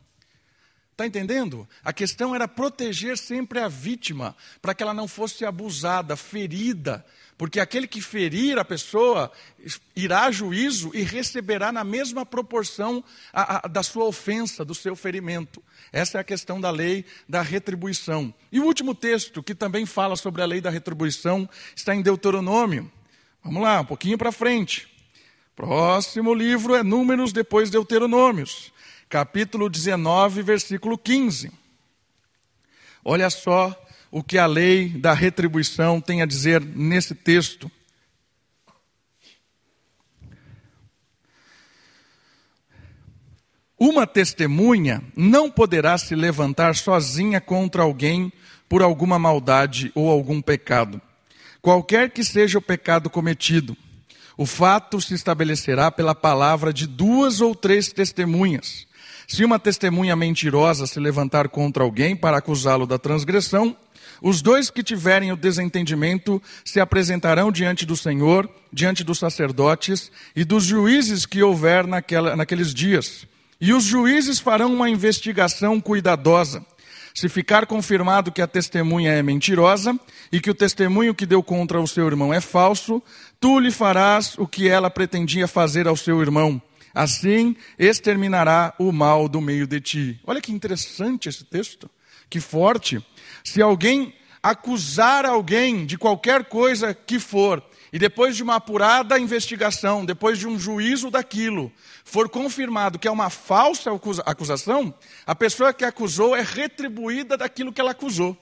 Está 0.99 1.07
entendendo? 1.07 1.65
A 1.81 1.93
questão 1.93 2.35
era 2.35 2.45
proteger 2.45 3.17
sempre 3.17 3.59
a 3.59 3.69
vítima, 3.69 4.35
para 4.61 4.73
que 4.73 4.83
ela 4.83 4.93
não 4.93 5.07
fosse 5.07 5.45
abusada, 5.45 6.17
ferida, 6.17 7.05
porque 7.37 7.61
aquele 7.61 7.87
que 7.87 8.01
ferir 8.01 8.59
a 8.59 8.65
pessoa 8.65 9.31
irá 9.95 10.25
a 10.25 10.31
juízo 10.31 10.91
e 10.93 11.01
receberá 11.01 11.71
na 11.71 11.85
mesma 11.85 12.25
proporção 12.25 13.01
a, 13.31 13.65
a, 13.65 13.67
da 13.69 13.81
sua 13.81 14.03
ofensa, 14.03 14.65
do 14.65 14.75
seu 14.75 14.93
ferimento. 14.93 15.63
Essa 15.93 16.17
é 16.17 16.21
a 16.21 16.23
questão 16.23 16.59
da 16.59 16.69
lei 16.69 17.05
da 17.29 17.41
retribuição. 17.41 18.33
E 18.51 18.59
o 18.59 18.65
último 18.65 18.93
texto, 18.93 19.41
que 19.41 19.55
também 19.55 19.85
fala 19.85 20.17
sobre 20.17 20.41
a 20.41 20.45
lei 20.45 20.59
da 20.59 20.69
retribuição, 20.69 21.49
está 21.73 21.95
em 21.95 22.01
Deuteronômio. 22.01 22.91
Vamos 23.41 23.63
lá, 23.63 23.79
um 23.79 23.85
pouquinho 23.85 24.17
para 24.17 24.33
frente. 24.33 24.98
Próximo 25.59 26.33
livro 26.33 26.73
é 26.73 26.81
Números 26.81 27.33
depois 27.33 27.69
Deuteronômios, 27.69 28.71
capítulo 29.09 29.69
19, 29.69 30.41
versículo 30.41 30.97
15. 30.97 31.51
Olha 33.03 33.29
só 33.29 33.77
o 34.09 34.23
que 34.23 34.37
a 34.37 34.45
lei 34.45 34.87
da 34.87 35.11
retribuição 35.11 35.99
tem 35.99 36.21
a 36.21 36.25
dizer 36.25 36.63
nesse 36.63 37.13
texto. 37.13 37.69
Uma 43.77 44.07
testemunha 44.07 45.03
não 45.13 45.51
poderá 45.51 45.97
se 45.97 46.15
levantar 46.15 46.73
sozinha 46.73 47.41
contra 47.41 47.83
alguém 47.83 48.31
por 48.69 48.81
alguma 48.81 49.19
maldade 49.19 49.91
ou 49.93 50.09
algum 50.09 50.41
pecado, 50.41 51.01
qualquer 51.61 52.11
que 52.11 52.23
seja 52.23 52.57
o 52.57 52.61
pecado 52.61 53.09
cometido 53.09 53.75
o 54.39 54.45
fato 54.45 55.01
se 55.01 55.13
estabelecerá 55.13 55.91
pela 55.91 56.15
palavra 56.15 56.71
de 56.71 56.87
duas 56.87 57.41
ou 57.41 57.53
três 57.53 57.91
testemunhas. 57.91 58.87
Se 59.27 59.43
uma 59.43 59.59
testemunha 59.59 60.15
mentirosa 60.15 60.87
se 60.87 60.97
levantar 60.97 61.49
contra 61.49 61.83
alguém 61.83 62.15
para 62.15 62.37
acusá-lo 62.37 62.87
da 62.87 62.97
transgressão, 62.97 63.75
os 64.21 64.41
dois 64.41 64.69
que 64.69 64.81
tiverem 64.81 65.33
o 65.33 65.35
desentendimento 65.35 66.41
se 66.63 66.79
apresentarão 66.79 67.51
diante 67.51 67.85
do 67.85 67.97
Senhor, 67.97 68.49
diante 68.71 69.03
dos 69.03 69.19
sacerdotes 69.19 70.09
e 70.33 70.45
dos 70.45 70.63
juízes 70.63 71.25
que 71.25 71.43
houver 71.43 71.85
naquela, 71.85 72.33
naqueles 72.33 72.73
dias. 72.73 73.27
E 73.59 73.73
os 73.73 73.83
juízes 73.83 74.39
farão 74.39 74.73
uma 74.73 74.89
investigação 74.89 75.81
cuidadosa. 75.81 76.65
Se 77.13 77.27
ficar 77.27 77.65
confirmado 77.65 78.31
que 78.31 78.41
a 78.41 78.47
testemunha 78.47 79.11
é 79.11 79.23
mentirosa 79.23 79.99
e 80.31 80.39
que 80.39 80.49
o 80.49 80.55
testemunho 80.55 81.15
que 81.15 81.25
deu 81.25 81.41
contra 81.41 81.81
o 81.81 81.87
seu 81.87 82.07
irmão 82.07 82.33
é 82.33 82.39
falso, 82.39 83.01
tu 83.39 83.59
lhe 83.59 83.71
farás 83.71 84.37
o 84.37 84.47
que 84.47 84.67
ela 84.67 84.89
pretendia 84.89 85.47
fazer 85.47 85.87
ao 85.87 85.95
seu 85.95 86.21
irmão. 86.21 86.61
Assim 86.93 87.55
exterminará 87.77 88.73
o 88.79 88.91
mal 88.91 89.29
do 89.29 89.39
meio 89.39 89.67
de 89.67 89.79
ti. 89.79 90.19
Olha 90.25 90.41
que 90.41 90.51
interessante 90.51 91.29
esse 91.29 91.43
texto, 91.43 91.89
que 92.29 92.39
forte. 92.39 93.03
Se 93.43 93.61
alguém 93.61 94.13
acusar 94.41 95.25
alguém 95.25 95.85
de 95.85 95.97
qualquer 95.97 96.45
coisa 96.45 96.93
que 96.93 97.19
for, 97.19 97.63
e 97.91 97.97
depois 97.97 98.35
de 98.35 98.43
uma 98.43 98.55
apurada 98.55 99.19
investigação, 99.19 100.05
depois 100.05 100.37
de 100.37 100.47
um 100.47 100.59
juízo 100.59 101.09
daquilo, 101.09 101.71
for 102.03 102.29
confirmado 102.29 102.99
que 102.99 103.07
é 103.07 103.11
uma 103.11 103.29
falsa 103.29 103.91
acusação, 104.25 104.93
a 105.25 105.33
pessoa 105.33 105.73
que 105.73 105.83
acusou 105.83 106.35
é 106.35 106.41
retribuída 106.41 107.35
daquilo 107.35 107.73
que 107.73 107.81
ela 107.81 107.91
acusou. 107.91 108.37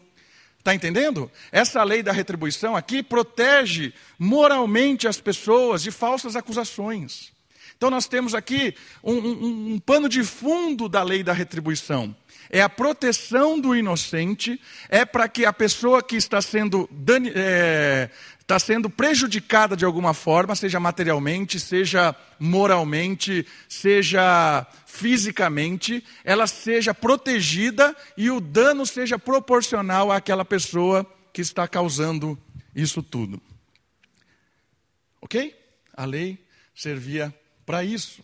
Está 0.60 0.76
entendendo? 0.76 1.32
Essa 1.50 1.82
lei 1.84 2.04
da 2.04 2.12
retribuição 2.12 2.76
aqui 2.76 3.02
protege 3.02 3.94
moralmente 4.20 5.08
as 5.08 5.22
pessoas 5.22 5.82
de 5.82 5.92
falsas 5.92 6.36
acusações. 6.36 7.32
Então 7.78 7.90
nós 7.90 8.08
temos 8.08 8.36
aqui 8.36 8.76
um, 9.02 9.14
um, 9.14 9.74
um 9.74 9.80
pano 9.80 10.10
de 10.10 10.24
fundo 10.24 10.90
da 10.90 11.04
lei 11.04 11.24
da 11.24 11.32
retribuição 11.32 12.14
é 12.50 12.62
a 12.62 12.70
proteção 12.70 13.60
do 13.60 13.76
inocente, 13.76 14.60
é 14.90 15.06
para 15.06 15.28
que 15.28 15.46
a 15.46 15.54
pessoa 15.54 16.02
que 16.02 16.16
está 16.16 16.42
sendo, 16.42 16.90
é, 17.36 18.10
está 18.48 18.58
sendo 18.58 18.90
prejudicada 18.90 19.76
de 19.76 19.84
alguma 19.84 20.14
forma, 20.14 20.56
seja 20.56 20.80
materialmente, 20.80 21.60
seja 21.60 22.16
moralmente, 22.40 23.46
seja 23.68 24.66
fisicamente, 24.86 26.02
ela 26.24 26.48
seja 26.48 26.94
protegida 26.94 27.94
e 28.16 28.32
o 28.32 28.40
dano 28.40 28.86
seja 28.86 29.20
proporcional 29.20 30.14
àquela 30.14 30.46
pessoa 30.46 31.06
que 31.34 31.42
está 31.42 31.68
causando 31.68 32.40
isso 32.74 33.04
tudo. 33.04 33.42
Ok? 35.22 35.54
A 35.94 36.06
lei 36.06 36.42
servia 36.74 37.36
para 37.66 37.84
isso. 37.84 38.24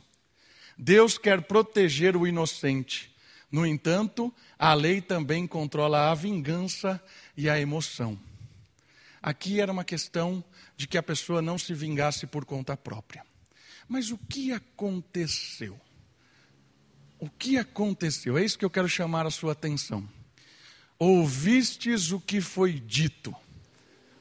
Deus 0.78 1.18
quer 1.18 1.42
proteger 1.42 2.16
o 2.16 2.26
inocente 2.26 3.14
no 3.54 3.68
entanto, 3.68 4.34
a 4.58 4.74
lei 4.74 5.00
também 5.00 5.46
controla 5.46 6.10
a 6.10 6.16
vingança 6.16 7.00
e 7.38 7.48
a 7.48 7.60
emoção. 7.60 8.18
Aqui 9.24 9.62
era 9.62 9.72
uma 9.72 9.86
questão 9.86 10.44
de 10.76 10.86
que 10.86 10.98
a 10.98 11.04
pessoa 11.04 11.42
não 11.42 11.58
se 11.58 11.74
vingasse 11.74 12.28
por 12.28 12.44
conta 12.44 12.76
própria. 12.76 13.26
Mas 13.88 14.12
o 14.12 14.18
que 14.18 14.52
aconteceu? 14.52 15.80
O 17.18 17.30
que 17.30 17.58
aconteceu? 17.58 18.38
É 18.38 18.44
isso 18.44 18.60
que 18.60 18.66
eu 18.66 18.70
quero 18.70 18.90
chamar 18.90 19.26
a 19.26 19.32
sua 19.32 19.54
atenção. 19.54 20.06
Ouvistes 21.00 22.12
o 22.12 22.20
que 22.20 22.42
foi 22.42 22.74
dito, 22.74 23.34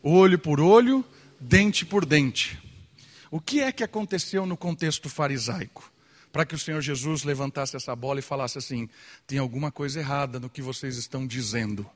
olho 0.04 0.38
por 0.38 0.60
olho, 0.60 1.04
dente 1.40 1.84
por 1.84 2.06
dente. 2.06 2.62
O 3.28 3.40
que 3.40 3.60
é 3.60 3.72
que 3.72 3.82
aconteceu 3.82 4.46
no 4.46 4.56
contexto 4.56 5.08
farisaico? 5.08 5.92
para 6.32 6.46
que 6.46 6.54
o 6.54 6.58
Senhor 6.58 6.80
Jesus 6.80 7.24
levantasse 7.24 7.76
essa 7.76 7.94
bola 7.94 8.18
e 8.18 8.22
falasse 8.22 8.56
assim: 8.56 8.88
tem 9.26 9.38
alguma 9.38 9.70
coisa 9.70 10.00
errada 10.00 10.40
no 10.40 10.48
que 10.48 10.62
vocês 10.62 10.96
estão 10.96 11.26
dizendo. 11.26 11.86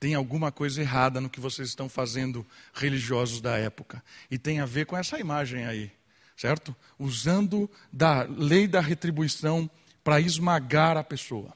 Tem 0.00 0.14
alguma 0.14 0.52
coisa 0.52 0.80
errada 0.80 1.20
no 1.20 1.28
que 1.28 1.40
vocês 1.40 1.68
estão 1.68 1.88
fazendo, 1.88 2.46
religiosos 2.72 3.40
da 3.40 3.56
época. 3.56 4.02
E 4.30 4.38
tem 4.38 4.60
a 4.60 4.66
ver 4.66 4.86
com 4.86 4.96
essa 4.96 5.18
imagem 5.18 5.66
aí, 5.66 5.90
certo? 6.36 6.74
Usando 6.98 7.68
da 7.92 8.22
lei 8.22 8.68
da 8.68 8.80
retribuição 8.80 9.68
para 10.04 10.20
esmagar 10.20 10.96
a 10.96 11.02
pessoa, 11.02 11.52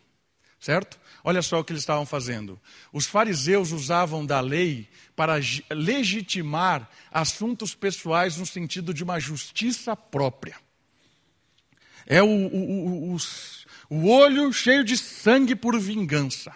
certo? 0.58 0.98
Olha 1.22 1.40
só 1.40 1.60
o 1.60 1.64
que 1.64 1.72
eles 1.72 1.82
estavam 1.82 2.04
fazendo. 2.04 2.60
Os 2.92 3.06
fariseus 3.06 3.70
usavam 3.70 4.26
da 4.26 4.40
lei 4.40 4.88
para 5.14 5.34
legitimar 5.70 6.90
assuntos 7.12 7.76
pessoais 7.76 8.36
no 8.36 8.44
sentido 8.44 8.92
de 8.92 9.04
uma 9.04 9.20
justiça 9.20 9.94
própria. 9.94 10.56
É 12.04 12.20
o, 12.20 12.26
o, 12.26 13.14
o, 13.14 13.16
o 13.88 14.08
olho 14.08 14.52
cheio 14.52 14.82
de 14.82 14.98
sangue 14.98 15.54
por 15.54 15.78
vingança. 15.78 16.52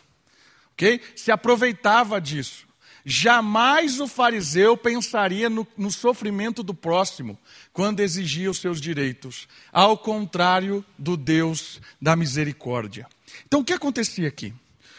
Ok? 0.77 1.01
Se 1.17 1.33
aproveitava 1.33 2.21
disso. 2.21 2.67
Jamais 3.09 4.01
o 4.01 4.09
fariseu 4.09 4.77
pensaria 4.77 5.49
no, 5.49 5.67
no, 5.79 5.93
sofrimento 5.93 6.61
do 6.61 6.75
próximo 6.75 7.39
quando 7.73 8.01
exigia 8.01 8.51
os 8.51 8.59
seus 8.59 8.81
direitos, 8.81 9.47
ao 9.73 9.97
contrário 9.97 10.85
do 10.99 11.17
Deus 11.17 11.81
da 12.03 12.17
misericórdia. 12.17 13.07
Então 13.47 13.61
o 13.61 13.65
que 13.65 13.73
acontecia 13.73 14.27
aqui? 14.27 14.53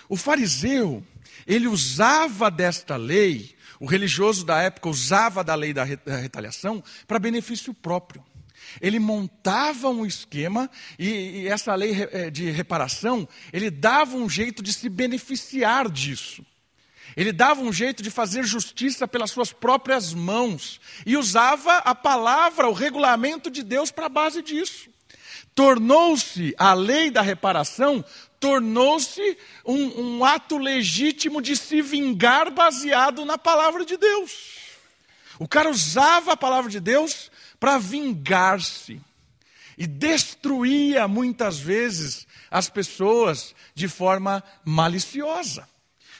O 0.07 0.15
fariseu, 0.15 1.03
ele 1.45 1.67
usava 1.67 2.49
desta 2.49 2.95
lei, 2.95 3.53
o 3.77 3.85
religioso 3.85 4.45
da 4.45 4.61
época 4.61 4.87
usava 4.87 5.43
da 5.43 5.53
lei 5.53 5.73
da 5.73 5.83
retaliação 5.83 6.81
para 7.05 7.19
benefício 7.19 7.73
próprio. 7.73 8.23
Ele 8.81 8.99
montava 8.99 9.89
um 9.89 10.05
esquema 10.05 10.69
e, 10.97 11.41
e 11.41 11.47
essa 11.47 11.73
lei 11.75 11.93
eh, 12.11 12.29
de 12.29 12.49
reparação, 12.51 13.27
ele 13.51 13.69
dava 13.69 14.15
um 14.17 14.29
jeito 14.29 14.61
de 14.61 14.73
se 14.73 14.89
beneficiar 14.89 15.89
disso. 15.89 16.45
Ele 17.15 17.31
dava 17.31 17.61
um 17.61 17.73
jeito 17.73 18.03
de 18.03 18.11
fazer 18.11 18.43
justiça 18.43 19.07
pelas 19.07 19.31
suas 19.31 19.51
próprias 19.51 20.13
mãos 20.13 20.79
e 21.05 21.17
usava 21.17 21.77
a 21.77 21.95
palavra, 21.95 22.67
o 22.67 22.73
regulamento 22.73 23.49
de 23.49 23.63
Deus 23.63 23.89
para 23.89 24.05
a 24.05 24.09
base 24.09 24.41
disso. 24.41 24.89
Tornou-se 25.55 26.53
a 26.57 26.73
lei 26.75 27.09
da 27.09 27.23
reparação, 27.23 28.05
tornou-se 28.39 29.37
um, 29.65 30.17
um 30.17 30.25
ato 30.25 30.57
legítimo 30.57 31.41
de 31.41 31.55
se 31.55 31.81
vingar 31.81 32.51
baseado 32.51 33.25
na 33.25 33.37
palavra 33.37 33.83
de 33.83 33.97
Deus. 33.97 34.57
O 35.39 35.47
cara 35.47 35.69
usava 35.69 36.33
a 36.33 36.37
palavra 36.37 36.69
de 36.69 36.79
Deus 36.79 37.31
para 37.59 37.77
vingar-se 37.77 39.01
e 39.77 39.85
destruía 39.85 41.07
muitas 41.07 41.59
vezes 41.59 42.27
as 42.49 42.69
pessoas 42.69 43.53
de 43.75 43.87
forma 43.87 44.43
maliciosa. 44.65 45.67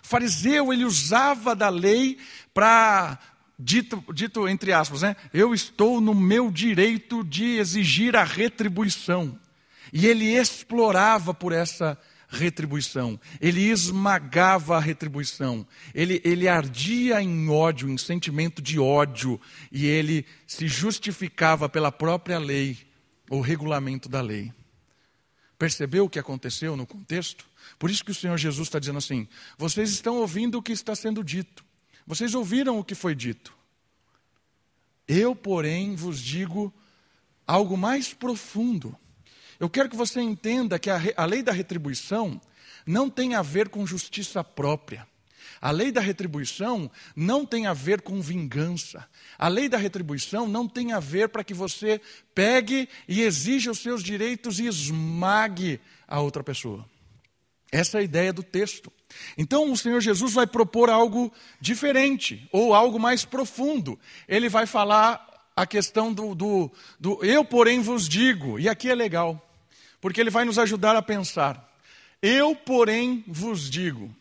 O 0.04 0.08
fariseu 0.08 0.72
ele 0.72 0.86
usava 0.86 1.56
da 1.56 1.70
lei 1.70 2.18
para 2.54 3.18
dito, 3.58 4.04
dito 4.14 4.48
entre 4.48 4.72
aspas, 4.72 5.02
né? 5.02 5.16
Eu 5.34 5.54
estou 5.54 6.00
no 6.00 6.14
meu 6.14 6.52
direito 6.52 7.24
de 7.24 7.58
exigir 7.58 8.16
a 8.16 8.24
retribuição. 8.24 9.38
E 9.92 10.06
ele 10.06 10.26
explorava 10.26 11.34
por 11.34 11.54
essa 11.54 11.98
retribuição, 12.28 13.20
ele 13.40 13.62
esmagava 13.62 14.76
a 14.76 14.80
retribuição, 14.80 15.66
ele, 15.94 16.22
ele 16.26 16.48
ardia 16.48 17.22
em 17.22 17.50
ódio, 17.50 17.90
em 17.90 17.98
sentimento 17.98 18.62
de 18.62 18.80
ódio, 18.80 19.40
e 19.72 19.86
ele 19.86 20.26
se 20.46 20.68
justificava 20.68 21.70
pela 21.70 21.92
própria 21.92 22.38
lei, 22.38 22.78
ou 23.30 23.42
regulamento 23.42 24.10
da 24.10 24.22
lei. 24.22 24.54
Percebeu 25.58 26.06
o 26.06 26.10
que 26.10 26.20
aconteceu 26.20 26.76
no 26.78 26.86
contexto? 26.86 27.46
Por 27.80 27.90
isso 27.90 28.04
que 28.04 28.12
o 28.12 28.16
Senhor 28.16 28.38
Jesus 28.38 28.68
está 28.68 28.80
dizendo 28.80 29.00
assim: 29.00 29.28
vocês 29.58 29.90
estão 29.90 30.18
ouvindo 30.18 30.58
o 30.58 30.62
que 30.62 30.72
está 30.72 30.96
sendo 30.96 31.24
dito, 31.24 31.64
vocês 32.06 32.36
ouviram 32.36 32.78
o 32.78 32.84
que 32.84 32.96
foi 32.96 33.16
dito. 33.16 33.56
Eu, 35.08 35.34
porém, 35.36 35.96
vos 35.96 36.20
digo 36.20 36.74
algo 37.46 37.78
mais 37.78 38.14
profundo. 38.14 38.98
Eu 39.60 39.70
quero 39.70 39.90
que 39.90 39.96
você 39.96 40.22
entenda 40.22 40.78
que 40.78 40.90
a, 40.90 41.02
a 41.16 41.26
lei 41.26 41.42
da 41.42 41.52
retribuição 41.52 42.40
não 42.86 43.10
tem 43.10 43.36
a 43.36 43.42
ver 43.42 43.70
com 43.70 43.86
justiça 43.86 44.44
própria. 44.44 45.08
A 45.60 45.72
lei 45.72 45.92
da 45.92 46.02
retribuição 46.02 46.90
não 47.16 47.46
tem 47.46 47.66
a 47.66 47.74
ver 47.74 48.02
com 48.02 48.22
vingança. 48.22 49.08
A 49.38 49.48
lei 49.48 49.68
da 49.68 49.78
retribuição 49.78 50.48
não 50.48 50.68
tem 50.68 50.94
a 50.94 51.00
ver 51.00 51.30
para 51.30 51.44
que 51.44 51.54
você 51.54 52.00
pegue 52.36 52.88
e 53.08 53.22
exija 53.22 53.72
os 53.72 53.80
seus 53.80 54.04
direitos 54.04 54.60
e 54.60 54.68
esmague 54.68 55.80
a 56.08 56.20
outra 56.20 56.44
pessoa. 56.44 56.86
Essa 57.72 57.98
é 57.98 58.02
a 58.02 58.04
ideia 58.04 58.32
do 58.32 58.44
texto. 58.44 58.92
Então 59.38 59.72
o 59.72 59.78
Senhor 59.78 60.00
Jesus 60.00 60.34
vai 60.34 60.46
propor 60.46 60.90
algo 60.90 61.34
diferente, 61.60 62.48
ou 62.52 62.74
algo 62.74 63.00
mais 63.00 63.26
profundo. 63.26 64.00
Ele 64.28 64.48
vai 64.48 64.66
falar 64.66 65.26
a 65.56 65.66
questão 65.66 66.14
do, 66.14 66.36
do, 66.36 66.72
do 67.00 67.26
eu, 67.26 67.44
porém, 67.44 67.82
vos 67.82 68.08
digo, 68.08 68.60
e 68.60 68.70
aqui 68.70 68.90
é 68.90 68.96
legal 68.96 69.47
porque 70.00 70.22
ele 70.22 70.30
vai 70.30 70.46
nos 70.46 70.60
ajudar 70.60 70.96
a 70.96 71.02
pensar. 71.02 71.68
Eu, 72.22 72.56
porém, 72.56 73.24
vos 73.28 73.70
digo: 73.70 74.14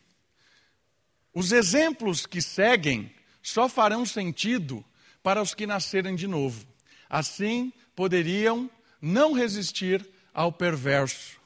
os 1.35 1.52
exemplos 1.52 2.26
que 2.26 2.40
seguem 2.40 3.12
só 3.42 3.68
farão 3.68 4.04
sentido 4.04 4.85
para 5.23 5.42
os 5.42 5.54
que 5.54 5.66
nascerem 5.66 6.14
de 6.14 6.26
novo. 6.26 6.66
Assim, 7.09 7.73
poderiam 7.95 8.71
não 9.00 9.33
resistir 9.33 10.06
ao 10.33 10.52
perverso. 10.52 11.37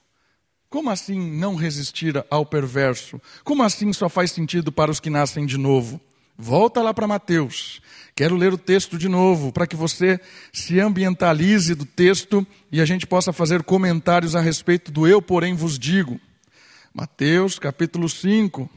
Como 0.69 0.89
assim 0.89 1.19
não 1.19 1.57
resistir 1.57 2.25
ao 2.31 2.47
perverso? 2.47 3.21
Como 3.43 3.63
assim 3.63 3.93
só 3.93 4.09
faz 4.09 4.31
sentido 4.31 4.71
para 4.71 4.91
os 4.91 5.01
que 5.01 5.11
nascem 5.11 5.45
de 5.45 5.59
novo? 5.59 6.01
Volta 6.39 6.81
lá 6.81 6.95
para 6.95 7.09
Mateus. 7.09 7.83
Quero 8.21 8.37
ler 8.37 8.53
o 8.53 8.59
texto 8.59 8.99
de 8.99 9.09
novo, 9.09 9.51
para 9.51 9.67
que 9.67 9.75
você 9.75 10.21
se 10.53 10.79
ambientalize 10.79 11.75
do 11.75 11.87
texto 11.87 12.47
e 12.71 12.79
a 12.79 12.85
gente 12.85 13.07
possa 13.07 13.33
fazer 13.33 13.63
comentários 13.63 14.37
a 14.37 14.43
respeito 14.43 14.93
do 14.93 15.09
eu, 15.09 15.23
porém, 15.23 15.55
vos 15.55 15.79
digo. 15.79 16.21
Mateus 16.93 17.59
capítulo 17.59 18.11
5, 18.11 18.69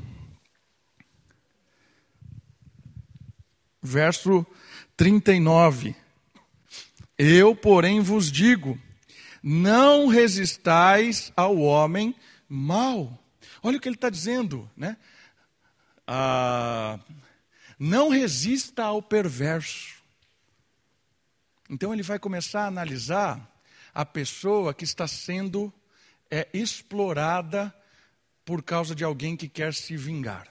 verso 3.81 4.47
39. 4.95 5.93
Eu, 7.17 7.53
porém, 7.53 7.99
vos 7.99 8.31
digo 8.31 8.79
não 9.43 10.07
resistais 10.07 11.33
ao 11.35 11.57
homem 11.57 12.15
mau. 12.47 13.21
Olha 13.61 13.77
o 13.77 13.81
que 13.81 13.89
ele 13.89 13.95
está 13.95 14.09
dizendo, 14.09 14.71
né? 14.73 14.95
Ah, 16.07 16.97
não 17.83 18.07
resista 18.07 18.85
ao 18.85 19.01
perverso. 19.01 20.01
Então 21.69 21.93
ele 21.93 22.01
vai 22.01 22.17
começar 22.17 22.61
a 22.61 22.67
analisar 22.67 23.51
a 23.93 24.05
pessoa 24.05 24.73
que 24.73 24.85
está 24.85 25.05
sendo 25.05 25.71
é, 26.31 26.47
explorada 26.53 27.75
por 28.45 28.63
causa 28.63 28.95
de 28.95 29.03
alguém 29.03 29.35
que 29.35 29.49
quer 29.49 29.73
se 29.73 29.97
vingar. 29.97 30.47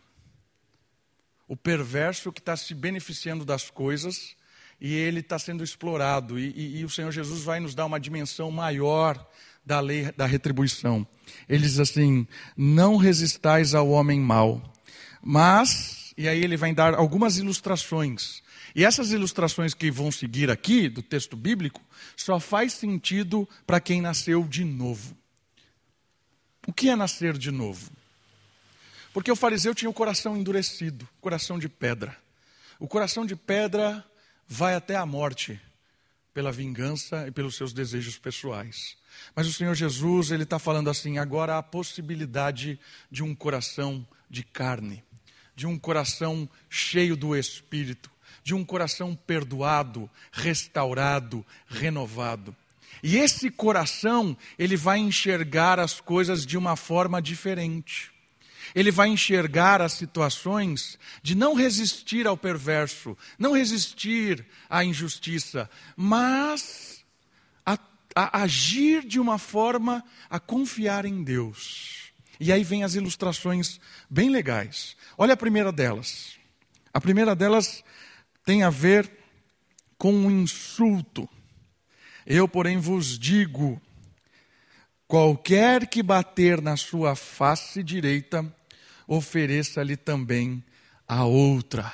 O 1.49 1.57
perverso 1.57 2.31
que 2.31 2.39
está 2.39 2.55
se 2.55 2.75
beneficiando 2.75 3.47
das 3.47 3.71
coisas 3.71 4.37
e 4.79 4.95
ele 4.95 5.21
está 5.21 5.39
sendo 5.39 5.65
explorado. 5.65 6.39
E, 6.39 6.51
e, 6.55 6.81
e, 6.81 6.85
o 6.85 6.91
Senhor 6.91 7.11
Jesus 7.12 7.43
vai 7.43 7.61
nos 7.61 7.75
dar 7.75 7.87
uma 7.87 7.99
dimensão 7.99 8.51
maior 8.51 9.27
da 9.65 9.81
lei 9.81 10.12
da 10.12 10.27
retribuição. 10.27 11.07
Ele 11.49 11.62
diz 11.62 11.79
assim: 11.79 12.27
não 12.55 12.99
resistais 12.99 13.75
ao 13.75 13.89
homem 13.89 14.21
mau, 14.21 14.62
mas, 15.23 16.01
e 16.16 16.28
aí 16.28 16.42
ele 16.42 16.57
vai 16.57 16.75
dar 16.75 16.95
algumas 16.95 17.38
ilustrações. 17.38 18.42
E 18.75 18.85
essas 18.85 19.11
ilustrações 19.11 19.75
que 19.75 19.90
vão 19.90 20.11
seguir 20.11 20.50
aqui 20.50 20.88
do 20.88 21.02
texto 21.02 21.37
bíblico 21.37 21.81
só 22.16 22.40
faz 22.40 22.73
sentido 22.73 23.49
para 23.66 23.81
quem 23.81 24.00
nasceu 24.00 24.45
de 24.45 24.64
novo. 24.64 25.16
O 26.66 26.73
que 26.73 26.88
é 26.88 26.97
nascer 26.97 27.37
de 27.37 27.50
novo? 27.50 27.90
Porque 29.12 29.31
o 29.31 29.37
fariseu 29.37 29.75
tinha 29.75 29.90
o 29.90 29.95
coração 29.95 30.37
endurecido, 30.37 31.09
coração 31.21 31.59
de 31.59 31.69
pedra. 31.69 32.16
O 32.78 32.88
coração 32.88 33.26
de 33.26 33.37
pedra 33.37 34.04
vai 34.49 34.75
até 34.75 34.97
a 34.97 35.04
morte 35.04 35.61
pela 36.33 36.50
vingança 36.50 37.26
e 37.26 37.31
pelos 37.31 37.57
seus 37.57 37.73
desejos 37.73 38.19
pessoais. 38.19 38.97
Mas 39.35 39.47
o 39.47 39.52
Senhor 39.52 39.75
Jesus, 39.75 40.31
ele 40.31 40.45
está 40.45 40.59
falando 40.59 40.88
assim: 40.88 41.19
agora 41.19 41.54
há 41.54 41.59
a 41.59 41.62
possibilidade 41.62 42.78
de 43.11 43.23
um 43.23 43.35
coração 43.35 44.07
de 44.31 44.42
carne, 44.42 45.04
de 45.54 45.66
um 45.66 45.78
coração 45.78 46.49
cheio 46.68 47.16
do 47.16 47.37
Espírito, 47.37 48.11
de 48.42 48.54
um 48.54 48.64
coração 48.64 49.14
perdoado, 49.14 50.11
restaurado, 50.32 51.44
renovado. 51.66 52.54
E 53.02 53.16
esse 53.16 53.50
coração, 53.50 54.37
ele 54.59 54.76
vai 54.76 54.99
enxergar 54.99 55.78
as 55.80 56.00
coisas 56.00 56.47
de 56.47 56.56
uma 56.56 56.76
forma 56.76 57.21
diferente 57.21 58.12
ele 58.75 58.90
vai 58.90 59.09
enxergar 59.09 59.82
as 59.82 59.92
situações 59.92 60.99
de 61.23 61.35
não 61.35 61.54
resistir 61.54 62.26
ao 62.26 62.37
perverso, 62.37 63.16
não 63.38 63.52
resistir 63.52 64.47
à 64.68 64.85
injustiça, 64.85 65.68
mas 65.97 67.04
a, 68.14 68.42
agir 68.42 69.04
de 69.06 69.18
uma 69.18 69.38
forma 69.38 70.04
a 70.28 70.38
confiar 70.38 71.04
em 71.04 71.23
Deus. 71.23 72.01
E 72.41 72.53
aí 72.53 72.65
vem 72.65 72.83
as 72.83 72.95
ilustrações 72.95 73.81
bem 74.09 74.31
legais. 74.31 74.97
Olha 75.17 75.35
a 75.35 75.37
primeira 75.37 75.71
delas. 75.71 76.37
A 76.93 77.01
primeira 77.01 77.35
delas 77.35 77.85
tem 78.45 78.62
a 78.62 78.71
ver 78.71 79.11
com 79.97 80.12
um 80.12 80.31
insulto. 80.31 81.29
Eu, 82.27 82.49
porém, 82.49 82.79
vos 82.79 83.19
digo: 83.19 83.81
qualquer 85.06 85.87
que 85.87 86.02
bater 86.02 86.61
na 86.61 86.76
sua 86.76 87.15
face 87.15 87.83
direita 87.83 88.45
ofereça-lhe 89.06 89.97
também 89.97 90.63
a 91.06 91.25
outra. 91.25 91.93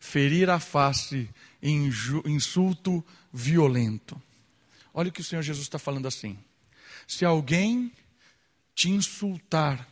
Ferir 0.00 0.48
a 0.48 0.60
face, 0.60 1.28
insulto 1.62 3.04
violento. 3.32 4.20
Olha 4.94 5.08
o 5.08 5.12
que 5.12 5.20
o 5.20 5.24
Senhor 5.24 5.42
Jesus 5.42 5.66
está 5.66 5.78
falando 5.78 6.06
assim. 6.06 6.38
Se 7.06 7.24
alguém 7.24 7.92
te 8.78 8.90
insultar 8.90 9.88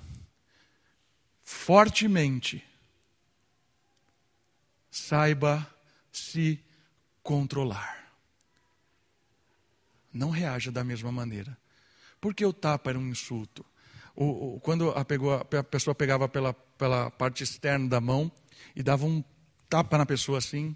fortemente, 1.42 2.64
saiba 4.88 5.66
se 6.12 6.62
controlar. 7.20 8.12
Não 10.12 10.30
reaja 10.30 10.70
da 10.70 10.84
mesma 10.84 11.10
maneira. 11.10 11.58
Porque 12.20 12.46
o 12.46 12.52
tapa 12.52 12.90
era 12.90 12.98
um 12.98 13.08
insulto 13.08 13.66
o, 14.14 14.54
o, 14.54 14.60
quando 14.60 14.90
a, 14.90 15.04
pegou, 15.04 15.34
a, 15.34 15.44
pessoa 15.64 15.92
pegava 15.92 16.28
pela, 16.28 16.54
pela 16.54 17.10
parte 17.10 17.42
externa 17.42 17.88
da 17.88 18.00
mão 18.00 18.30
e 18.76 18.82
dava 18.82 19.04
um 19.04 19.22
tapa 19.68 19.98
na 19.98 20.06
pessoa 20.06 20.38
assim, 20.38 20.74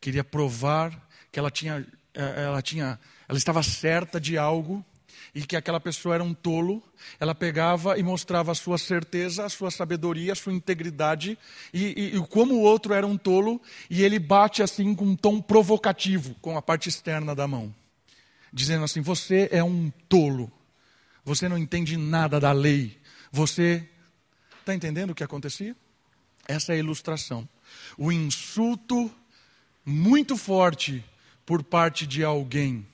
queria 0.00 0.24
provar 0.24 1.08
que 1.30 1.38
ela 1.38 1.50
tinha, 1.50 1.86
é, 2.14 2.44
ela 2.44 2.62
tinha, 2.62 2.98
ela 3.28 3.36
estava 3.36 3.62
certa 3.62 4.18
de 4.18 4.38
algo 4.38 4.82
e 5.34 5.42
que 5.46 5.56
aquela 5.56 5.80
pessoa 5.80 6.14
era 6.14 6.24
um 6.24 6.34
tolo, 6.34 6.82
ela 7.20 7.34
pegava 7.34 7.98
e 7.98 8.02
mostrava 8.02 8.52
a 8.52 8.54
sua 8.54 8.78
certeza, 8.78 9.44
a 9.44 9.48
sua 9.48 9.70
sabedoria, 9.70 10.32
a 10.32 10.36
sua 10.36 10.52
integridade, 10.52 11.38
e, 11.72 12.12
e, 12.14 12.16
e, 12.16 12.26
como 12.28 12.54
o 12.54 12.62
outro 12.62 12.92
era 12.94 13.06
um 13.06 13.16
tolo, 13.16 13.60
e 13.88 14.02
ele 14.02 14.18
bate 14.18 14.62
assim 14.62 14.94
com 14.94 15.04
um 15.04 15.16
tom 15.16 15.40
provocativo 15.40 16.34
com 16.40 16.56
a 16.56 16.62
parte 16.62 16.88
externa 16.88 17.34
da 17.34 17.46
mão, 17.46 17.74
dizendo 18.52 18.84
assim: 18.84 19.00
Você 19.00 19.48
é 19.52 19.62
um 19.62 19.90
tolo. 20.08 20.50
Você 21.24 21.48
não 21.48 21.58
entende 21.58 21.96
nada 21.96 22.40
da 22.40 22.52
lei. 22.52 22.98
Você 23.30 23.86
está 24.60 24.74
entendendo 24.74 25.10
o 25.10 25.14
que 25.14 25.22
acontecia? 25.22 25.76
Essa 26.46 26.72
é 26.72 26.76
a 26.76 26.78
ilustração. 26.78 27.46
O 27.98 28.10
insulto 28.10 29.10
muito 29.84 30.36
forte 30.36 31.04
por 31.44 31.62
parte 31.62 32.06
de 32.06 32.24
alguém 32.24 32.86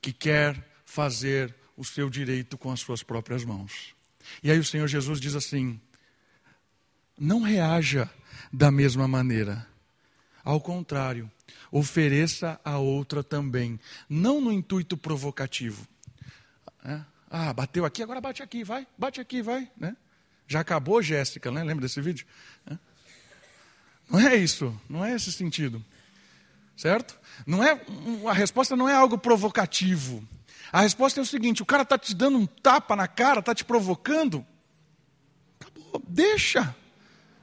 que 0.00 0.12
quer 0.12 0.69
fazer 0.90 1.54
o 1.76 1.84
seu 1.84 2.10
direito 2.10 2.58
com 2.58 2.72
as 2.72 2.80
suas 2.80 3.00
próprias 3.00 3.44
mãos. 3.44 3.94
E 4.42 4.50
aí 4.50 4.58
o 4.58 4.64
Senhor 4.64 4.88
Jesus 4.88 5.20
diz 5.20 5.36
assim: 5.36 5.80
não 7.16 7.40
reaja 7.40 8.10
da 8.52 8.72
mesma 8.72 9.06
maneira. 9.06 9.66
Ao 10.42 10.60
contrário, 10.60 11.30
ofereça 11.70 12.60
a 12.64 12.78
outra 12.78 13.22
também, 13.22 13.78
não 14.08 14.40
no 14.40 14.52
intuito 14.52 14.96
provocativo. 14.96 15.86
É? 16.84 17.00
Ah, 17.30 17.52
bateu 17.52 17.84
aqui, 17.84 18.02
agora 18.02 18.20
bate 18.20 18.42
aqui, 18.42 18.64
vai, 18.64 18.86
bate 18.98 19.20
aqui, 19.20 19.42
vai. 19.42 19.70
Né? 19.76 19.96
Já 20.48 20.60
acabou, 20.60 21.00
Jéssica, 21.00 21.52
né? 21.52 21.62
lembra 21.62 21.82
desse 21.82 22.00
vídeo? 22.00 22.26
Não 24.08 24.18
é 24.18 24.34
isso, 24.34 24.76
não 24.88 25.04
é 25.04 25.14
esse 25.14 25.30
sentido. 25.30 25.84
Certo? 26.76 27.16
Não 27.46 27.62
é, 27.62 27.80
a 28.26 28.32
resposta 28.32 28.74
não 28.74 28.88
é 28.88 28.94
algo 28.94 29.16
provocativo. 29.16 30.26
A 30.72 30.82
resposta 30.82 31.20
é 31.20 31.22
o 31.22 31.26
seguinte: 31.26 31.62
o 31.62 31.66
cara 31.66 31.82
está 31.82 31.98
te 31.98 32.14
dando 32.14 32.38
um 32.38 32.46
tapa 32.46 32.94
na 32.94 33.08
cara, 33.08 33.40
está 33.40 33.54
te 33.54 33.64
provocando. 33.64 34.46
Acabou, 35.60 36.02
deixa. 36.08 36.74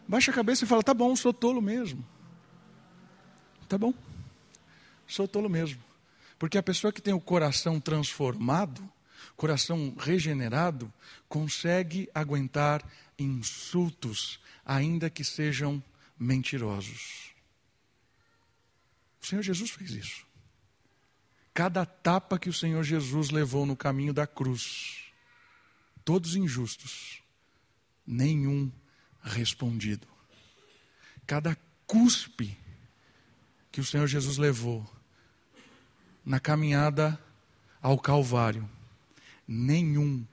Baixa 0.08 0.32
a 0.32 0.34
cabeça 0.34 0.64
e 0.64 0.68
fala: 0.68 0.84
tá 0.84 0.94
bom, 0.94 1.16
sou 1.16 1.34
tolo 1.34 1.62
mesmo. 1.62 2.06
Tá 3.68 3.78
bom, 3.78 3.94
sou 5.06 5.28
tolo 5.28 5.50
mesmo. 5.50 5.84
Porque 6.40 6.58
a 6.58 6.64
pessoa 6.64 6.94
que 6.94 7.02
tem 7.02 7.14
o 7.14 7.20
coração 7.20 7.80
transformado, 7.80 8.88
coração 9.36 9.94
regenerado, 9.98 10.92
consegue 11.28 12.10
aguentar 12.14 12.86
insultos, 13.18 14.40
ainda 14.66 15.10
que 15.10 15.24
sejam 15.24 15.84
mentirosos. 16.18 17.32
O 19.22 19.26
Senhor 19.26 19.42
Jesus 19.42 19.72
fez 19.72 19.92
isso. 19.92 20.27
Cada 21.58 21.88
tapa 21.88 22.38
que 22.38 22.50
o 22.50 22.54
Senhor 22.54 22.84
Jesus 22.84 23.32
levou 23.32 23.66
no 23.66 23.76
caminho 23.76 24.14
da 24.14 24.28
cruz, 24.28 25.06
todos 26.06 26.36
injustos, 26.36 27.24
nenhum 28.06 28.72
respondido. 29.24 30.06
Cada 31.26 31.58
cuspe 31.88 32.56
que 33.72 33.82
o 33.82 33.84
Senhor 33.84 34.06
Jesus 34.06 34.38
levou 34.38 34.88
na 36.24 36.40
caminhada 36.40 37.20
ao 37.82 37.98
Calvário, 37.98 38.70
nenhum 39.48 40.24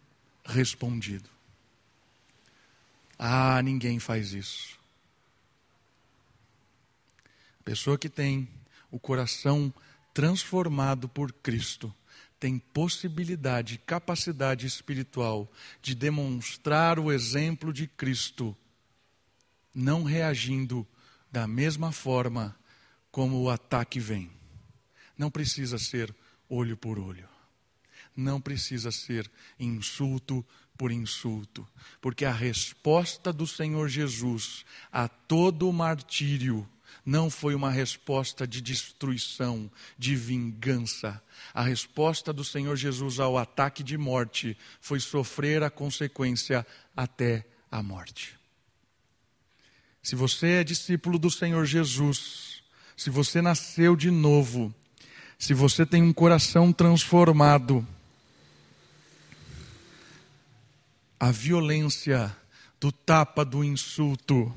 respondido. 0.44 1.30
Ah, 3.18 3.62
ninguém 3.62 3.98
faz 3.98 4.34
isso. 4.34 4.78
A 7.60 7.62
pessoa 7.64 7.96
que 7.96 8.10
tem 8.10 8.46
o 8.90 8.98
coração 8.98 9.72
transformado 10.14 11.08
por 11.08 11.32
Cristo 11.32 11.92
tem 12.38 12.58
possibilidade, 12.58 13.78
capacidade 13.78 14.66
espiritual 14.66 15.50
de 15.82 15.94
demonstrar 15.94 16.98
o 16.98 17.10
exemplo 17.10 17.72
de 17.72 17.86
Cristo, 17.86 18.56
não 19.74 20.04
reagindo 20.04 20.86
da 21.32 21.46
mesma 21.46 21.90
forma 21.90 22.56
como 23.10 23.42
o 23.42 23.50
ataque 23.50 23.98
vem. 23.98 24.30
Não 25.16 25.30
precisa 25.30 25.78
ser 25.78 26.14
olho 26.48 26.76
por 26.76 26.98
olho. 26.98 27.28
Não 28.16 28.40
precisa 28.40 28.92
ser 28.92 29.28
insulto 29.58 30.44
por 30.76 30.92
insulto, 30.92 31.66
porque 32.00 32.24
a 32.24 32.32
resposta 32.32 33.32
do 33.32 33.46
Senhor 33.46 33.88
Jesus 33.88 34.64
a 34.92 35.08
todo 35.08 35.72
martírio 35.72 36.68
não 37.04 37.30
foi 37.30 37.54
uma 37.54 37.70
resposta 37.70 38.46
de 38.46 38.60
destruição, 38.60 39.70
de 39.98 40.14
vingança. 40.16 41.22
A 41.52 41.62
resposta 41.62 42.32
do 42.32 42.44
Senhor 42.44 42.76
Jesus 42.76 43.20
ao 43.20 43.38
ataque 43.38 43.82
de 43.82 43.96
morte 43.96 44.56
foi 44.80 45.00
sofrer 45.00 45.62
a 45.62 45.70
consequência 45.70 46.66
até 46.96 47.46
a 47.70 47.82
morte. 47.82 48.38
Se 50.02 50.14
você 50.14 50.60
é 50.60 50.64
discípulo 50.64 51.18
do 51.18 51.30
Senhor 51.30 51.64
Jesus, 51.64 52.62
se 52.96 53.10
você 53.10 53.40
nasceu 53.40 53.96
de 53.96 54.10
novo, 54.10 54.74
se 55.38 55.54
você 55.54 55.84
tem 55.86 56.02
um 56.02 56.12
coração 56.12 56.72
transformado, 56.72 57.86
a 61.18 61.30
violência 61.30 62.36
do 62.78 62.92
tapa, 62.92 63.44
do 63.44 63.64
insulto, 63.64 64.54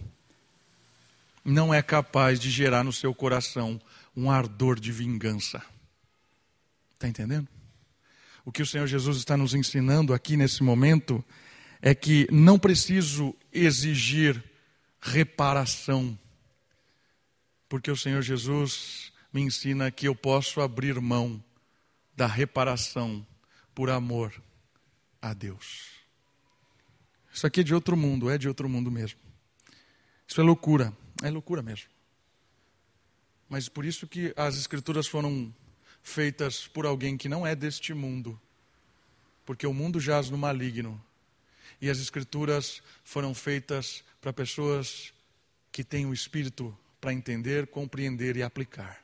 não 1.47 1.73
é 1.73 1.81
capaz 1.81 2.41
de 2.41 2.51
gerar 2.51 2.83
no 2.83 2.91
seu 2.91 3.15
coração 3.15 3.79
um 4.13 4.29
ardor 4.29 4.77
de 4.77 4.91
vingança. 4.91 5.63
Está 6.93 7.07
entendendo? 7.07 7.47
O 8.43 8.51
que 8.51 8.61
o 8.61 8.65
Senhor 8.65 8.85
Jesus 8.85 9.17
está 9.17 9.37
nos 9.37 9.53
ensinando 9.53 10.13
aqui 10.13 10.35
nesse 10.35 10.61
momento 10.61 11.23
é 11.81 11.95
que 11.95 12.27
não 12.29 12.59
preciso 12.59 13.33
exigir 13.53 14.43
reparação, 14.99 16.19
porque 17.69 17.89
o 17.89 17.95
Senhor 17.95 18.21
Jesus 18.21 19.13
me 19.31 19.41
ensina 19.41 19.89
que 19.89 20.05
eu 20.05 20.15
posso 20.15 20.59
abrir 20.59 20.99
mão 20.99 21.41
da 22.13 22.27
reparação 22.27 23.25
por 23.73 23.89
amor 23.89 24.33
a 25.21 25.33
Deus. 25.33 25.91
Isso 27.31 27.47
aqui 27.47 27.61
é 27.61 27.63
de 27.63 27.73
outro 27.73 27.95
mundo, 27.95 28.29
é 28.29 28.37
de 28.37 28.49
outro 28.49 28.67
mundo 28.67 28.91
mesmo. 28.91 29.19
Isso 30.27 30.41
é 30.41 30.43
loucura. 30.43 30.91
É 31.23 31.29
loucura 31.29 31.61
mesmo. 31.61 31.89
Mas 33.49 33.69
por 33.69 33.85
isso 33.85 34.07
que 34.07 34.33
as 34.35 34.57
escrituras 34.57 35.07
foram 35.07 35.53
feitas 36.03 36.67
por 36.67 36.85
alguém 36.85 37.17
que 37.17 37.29
não 37.29 37.45
é 37.45 37.55
deste 37.55 37.93
mundo. 37.93 38.39
Porque 39.45 39.65
o 39.65 39.73
mundo 39.73 39.99
jaz 39.99 40.29
no 40.29 40.37
maligno. 40.37 41.01
E 41.81 41.89
as 41.89 41.99
escrituras 41.99 42.81
foram 43.03 43.33
feitas 43.33 44.03
para 44.19 44.33
pessoas 44.33 45.13
que 45.71 45.83
têm 45.83 46.05
o 46.05 46.13
espírito 46.13 46.77
para 46.99 47.13
entender, 47.13 47.67
compreender 47.67 48.35
e 48.35 48.43
aplicar. 48.43 49.03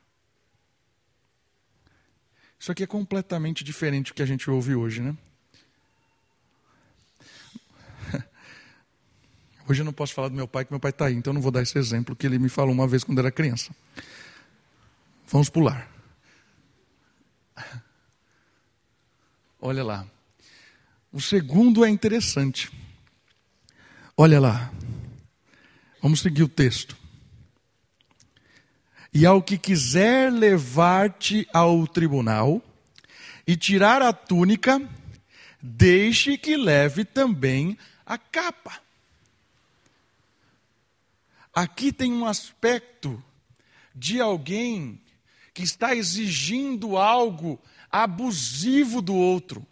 Isso 2.59 2.71
aqui 2.71 2.83
é 2.83 2.87
completamente 2.87 3.63
diferente 3.63 4.11
do 4.11 4.15
que 4.15 4.21
a 4.21 4.25
gente 4.25 4.49
ouve 4.49 4.73
hoje, 4.73 5.01
né? 5.01 5.15
Hoje 9.67 9.81
eu 9.81 9.85
não 9.85 9.93
posso 9.93 10.13
falar 10.13 10.27
do 10.27 10.35
meu 10.35 10.47
pai, 10.47 10.65
que 10.65 10.71
meu 10.71 10.79
pai 10.79 10.91
está 10.91 11.05
aí, 11.05 11.15
então 11.15 11.31
eu 11.31 11.35
não 11.35 11.41
vou 11.41 11.51
dar 11.51 11.61
esse 11.61 11.77
exemplo 11.77 12.15
que 12.15 12.27
ele 12.27 12.37
me 12.37 12.49
falou 12.49 12.73
uma 12.73 12.87
vez 12.87 13.03
quando 13.03 13.19
era 13.19 13.31
criança. 13.31 13.73
Vamos 15.27 15.49
pular. 15.49 15.89
Olha 19.61 19.83
lá. 19.83 20.05
O 21.11 21.21
segundo 21.21 21.85
é 21.85 21.89
interessante. 21.89 22.69
Olha 24.17 24.39
lá. 24.39 24.71
Vamos 26.01 26.19
seguir 26.19 26.43
o 26.43 26.49
texto. 26.49 26.97
E 29.13 29.25
ao 29.25 29.41
que 29.41 29.57
quiser 29.57 30.31
levar-te 30.31 31.47
ao 31.53 31.87
tribunal 31.87 32.61
e 33.47 33.55
tirar 33.55 34.01
a 34.01 34.11
túnica, 34.11 34.81
deixe 35.61 36.37
que 36.37 36.57
leve 36.57 37.05
também 37.05 37.77
a 38.05 38.17
capa. 38.17 38.82
Aqui 41.53 41.91
tem 41.93 42.11
um 42.11 42.25
aspecto 42.25 43.23
de 43.93 44.19
alguém 44.19 44.99
que 45.53 45.61
está 45.63 45.95
exigindo 45.95 46.97
algo 46.97 47.61
abusivo 47.91 49.01
do 49.01 49.13
outro. 49.13 49.65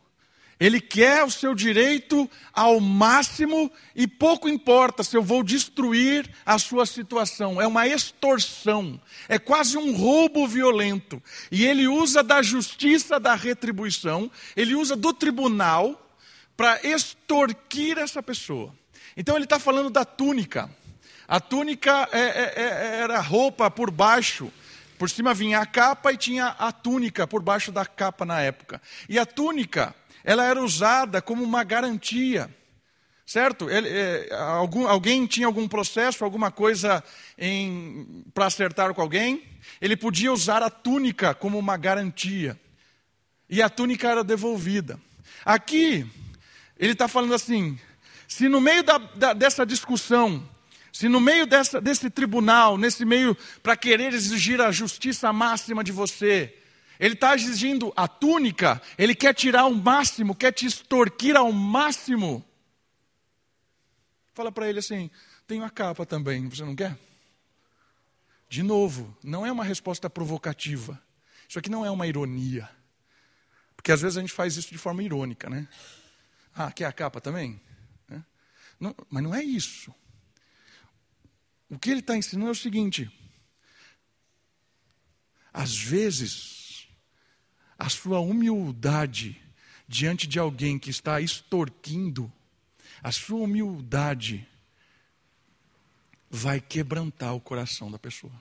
Ele 0.59 0.79
quer 0.79 1.23
o 1.23 1.31
seu 1.31 1.55
direito 1.55 2.29
ao 2.53 2.79
máximo 2.79 3.71
e 3.95 4.05
pouco 4.05 4.47
importa 4.47 5.03
se 5.03 5.17
eu 5.17 5.23
vou 5.23 5.41
destruir 5.41 6.29
a 6.45 6.59
sua 6.59 6.85
situação. 6.85 7.59
É 7.59 7.65
uma 7.65 7.87
extorsão, 7.87 9.01
é 9.27 9.39
quase 9.39 9.75
um 9.75 9.95
roubo 9.95 10.47
violento. 10.47 11.19
E 11.51 11.65
ele 11.65 11.87
usa 11.87 12.21
da 12.21 12.43
justiça 12.43 13.19
da 13.19 13.33
retribuição, 13.33 14.29
ele 14.55 14.75
usa 14.75 14.95
do 14.95 15.11
tribunal 15.11 15.99
para 16.55 16.79
extorquir 16.85 17.97
essa 17.97 18.21
pessoa. 18.21 18.71
Então 19.17 19.35
ele 19.35 19.45
está 19.45 19.57
falando 19.57 19.89
da 19.89 20.05
túnica. 20.05 20.69
A 21.27 21.39
túnica 21.39 22.09
é, 22.11 22.19
é, 22.19 22.53
é, 22.55 22.99
era 23.01 23.19
roupa 23.19 23.71
por 23.71 23.89
baixo. 23.89 24.51
Por 24.97 25.09
cima 25.09 25.33
vinha 25.33 25.59
a 25.59 25.65
capa 25.65 26.11
e 26.11 26.17
tinha 26.17 26.47
a 26.47 26.71
túnica 26.71 27.25
por 27.25 27.41
baixo 27.41 27.71
da 27.71 27.85
capa 27.85 28.25
na 28.25 28.41
época. 28.41 28.81
E 29.07 29.17
a 29.17 29.25
túnica, 29.25 29.95
ela 30.23 30.45
era 30.45 30.61
usada 30.61 31.21
como 31.21 31.43
uma 31.43 31.63
garantia. 31.63 32.53
Certo? 33.25 33.69
Ele, 33.69 33.87
é, 33.87 34.27
algum, 34.33 34.87
alguém 34.87 35.25
tinha 35.25 35.47
algum 35.47 35.67
processo, 35.67 36.25
alguma 36.25 36.51
coisa 36.51 37.01
para 38.33 38.47
acertar 38.47 38.93
com 38.93 39.01
alguém, 39.01 39.43
ele 39.79 39.95
podia 39.95 40.33
usar 40.33 40.61
a 40.61 40.69
túnica 40.69 41.33
como 41.33 41.57
uma 41.57 41.77
garantia. 41.77 42.59
E 43.49 43.61
a 43.61 43.69
túnica 43.69 44.09
era 44.09 44.23
devolvida. 44.23 44.99
Aqui, 45.45 46.05
ele 46.77 46.91
está 46.91 47.07
falando 47.07 47.33
assim: 47.33 47.79
se 48.27 48.49
no 48.49 48.59
meio 48.59 48.83
da, 48.83 48.97
da, 48.97 49.33
dessa 49.33 49.65
discussão 49.65 50.45
se 50.91 51.07
no 51.07 51.19
meio 51.19 51.45
dessa, 51.45 51.79
desse 51.79 52.09
tribunal, 52.09 52.77
nesse 52.77 53.05
meio 53.05 53.35
para 53.63 53.77
querer 53.77 54.13
exigir 54.13 54.59
a 54.59 54.71
justiça 54.71 55.31
máxima 55.31 55.83
de 55.83 55.91
você, 55.91 56.57
ele 56.99 57.13
está 57.13 57.33
exigindo 57.33 57.93
a 57.95 58.07
túnica, 58.07 58.81
ele 58.97 59.15
quer 59.15 59.33
tirar 59.33 59.65
o 59.65 59.73
máximo, 59.73 60.35
quer 60.35 60.51
te 60.51 60.65
extorquir 60.65 61.35
ao 61.35 61.51
máximo. 61.51 62.45
Fala 64.33 64.51
para 64.51 64.69
ele 64.69 64.79
assim: 64.79 65.09
tenho 65.47 65.63
a 65.63 65.69
capa 65.69 66.05
também, 66.05 66.47
você 66.47 66.63
não 66.63 66.75
quer? 66.75 66.97
De 68.49 68.61
novo, 68.61 69.17
não 69.23 69.45
é 69.45 69.51
uma 69.51 69.63
resposta 69.63 70.09
provocativa. 70.09 71.01
Isso 71.47 71.57
aqui 71.57 71.69
não 71.69 71.85
é 71.85 71.91
uma 71.91 72.05
ironia. 72.05 72.69
Porque 73.75 73.91
às 73.91 74.01
vezes 74.01 74.17
a 74.17 74.21
gente 74.21 74.33
faz 74.33 74.57
isso 74.57 74.69
de 74.69 74.77
forma 74.77 75.01
irônica, 75.01 75.49
né? 75.49 75.67
Ah, 76.53 76.71
quer 76.71 76.85
a 76.85 76.91
capa 76.91 77.21
também? 77.21 77.59
Não, 78.79 78.95
mas 79.09 79.23
não 79.23 79.33
é 79.33 79.43
isso. 79.43 79.93
O 81.71 81.79
que 81.79 81.89
ele 81.89 82.01
está 82.01 82.17
ensinando 82.17 82.49
é 82.49 82.51
o 82.51 82.55
seguinte: 82.55 83.09
às 85.53 85.77
vezes, 85.77 86.89
a 87.79 87.87
sua 87.87 88.19
humildade 88.19 89.41
diante 89.87 90.27
de 90.27 90.37
alguém 90.37 90.77
que 90.77 90.89
está 90.89 91.21
extorquindo, 91.21 92.31
a 93.01 93.09
sua 93.09 93.39
humildade 93.39 94.45
vai 96.29 96.59
quebrantar 96.59 97.33
o 97.33 97.39
coração 97.39 97.89
da 97.89 97.97
pessoa. 97.97 98.33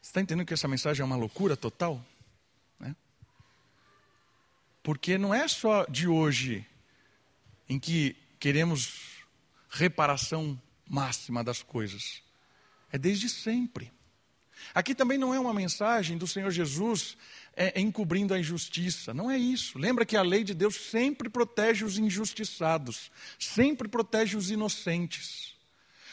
Você 0.00 0.10
está 0.10 0.20
entendendo 0.20 0.46
que 0.46 0.54
essa 0.54 0.68
mensagem 0.68 1.02
é 1.02 1.04
uma 1.04 1.16
loucura 1.16 1.56
total? 1.56 2.04
Né? 2.78 2.94
Porque 4.84 5.18
não 5.18 5.34
é 5.34 5.48
só 5.48 5.84
de 5.86 6.06
hoje 6.06 6.64
em 7.68 7.78
que 7.78 8.16
queremos 8.38 9.09
reparação 9.70 10.60
máxima 10.88 11.44
das 11.44 11.62
coisas. 11.62 12.22
É 12.92 12.98
desde 12.98 13.28
sempre. 13.28 13.92
Aqui 14.74 14.94
também 14.94 15.16
não 15.16 15.32
é 15.32 15.40
uma 15.40 15.54
mensagem 15.54 16.18
do 16.18 16.26
Senhor 16.26 16.50
Jesus 16.50 17.16
é, 17.56 17.80
encobrindo 17.80 18.34
a 18.34 18.38
injustiça. 18.38 19.14
Não 19.14 19.30
é 19.30 19.38
isso. 19.38 19.78
Lembra 19.78 20.04
que 20.04 20.16
a 20.16 20.22
lei 20.22 20.44
de 20.44 20.52
Deus 20.52 20.76
sempre 20.76 21.28
protege 21.30 21.84
os 21.84 21.96
injustiçados, 21.96 23.10
sempre 23.38 23.88
protege 23.88 24.36
os 24.36 24.50
inocentes. 24.50 25.54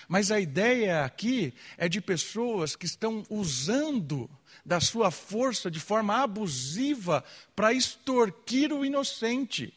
Mas 0.08 0.32
a 0.32 0.40
ideia 0.40 1.04
aqui 1.04 1.54
é 1.78 1.90
de 1.90 2.00
pessoas 2.00 2.76
que 2.76 2.86
estão 2.86 3.26
usando 3.30 4.30
da 4.66 4.80
sua 4.80 5.12
força 5.12 5.70
de 5.70 5.80
forma 5.80 6.22
abusiva 6.22 7.24
para 7.56 7.74
extorquir 7.74 8.72
o 8.72 8.86
inocente 8.86 9.74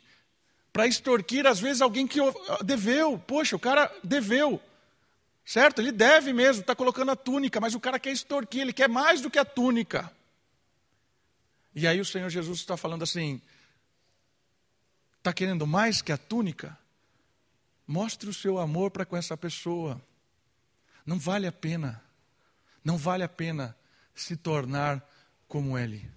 para 0.81 0.87
extorquir, 0.87 1.47
às 1.47 1.61
vezes, 1.61 1.83
alguém 1.83 2.07
que 2.07 2.19
deveu. 2.65 3.19
Poxa, 3.19 3.55
o 3.55 3.59
cara 3.59 3.95
deveu. 4.03 4.59
Certo? 5.45 5.79
Ele 5.79 5.93
deve 5.93 6.33
mesmo, 6.33 6.63
está 6.63 6.75
colocando 6.75 7.11
a 7.11 7.17
túnica, 7.17 7.61
mas 7.61 7.75
o 7.75 7.81
cara 7.81 7.99
quer 7.99 8.13
extorquir, 8.13 8.63
ele 8.63 8.73
quer 8.73 8.89
mais 8.89 9.21
do 9.21 9.31
que 9.31 9.39
a 9.39 9.45
túnica. 9.45 10.11
E 11.75 11.87
aí 11.87 12.01
o 12.01 12.05
Senhor 12.05 12.31
Jesus 12.31 12.61
está 12.61 12.79
falando 12.79 13.03
assim: 13.03 13.43
está 15.19 15.35
querendo 15.35 15.67
mais 15.67 16.01
que 16.01 16.13
a 16.13 16.17
túnica? 16.17 16.79
Mostre 17.87 18.31
o 18.31 18.35
seu 18.35 18.59
amor 18.59 18.91
para 18.91 19.05
com 19.05 19.19
essa 19.19 19.37
pessoa. 19.37 20.01
Não 21.05 21.19
vale 21.19 21.47
a 21.47 21.53
pena, 21.53 22.03
não 22.83 22.97
vale 22.97 23.23
a 23.23 23.29
pena 23.29 23.77
se 24.15 24.35
tornar 24.35 25.07
como 25.47 25.77
ele. 25.77 26.11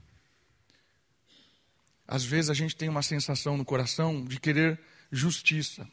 Às 2.07 2.23
vezes 2.23 2.49
a 2.49 2.53
gente 2.53 2.75
tem 2.75 2.89
uma 2.89 3.01
sensação 3.01 3.57
no 3.57 3.65
coração 3.65 4.23
de 4.23 4.39
querer 4.39 4.79
justiça. 5.11 5.87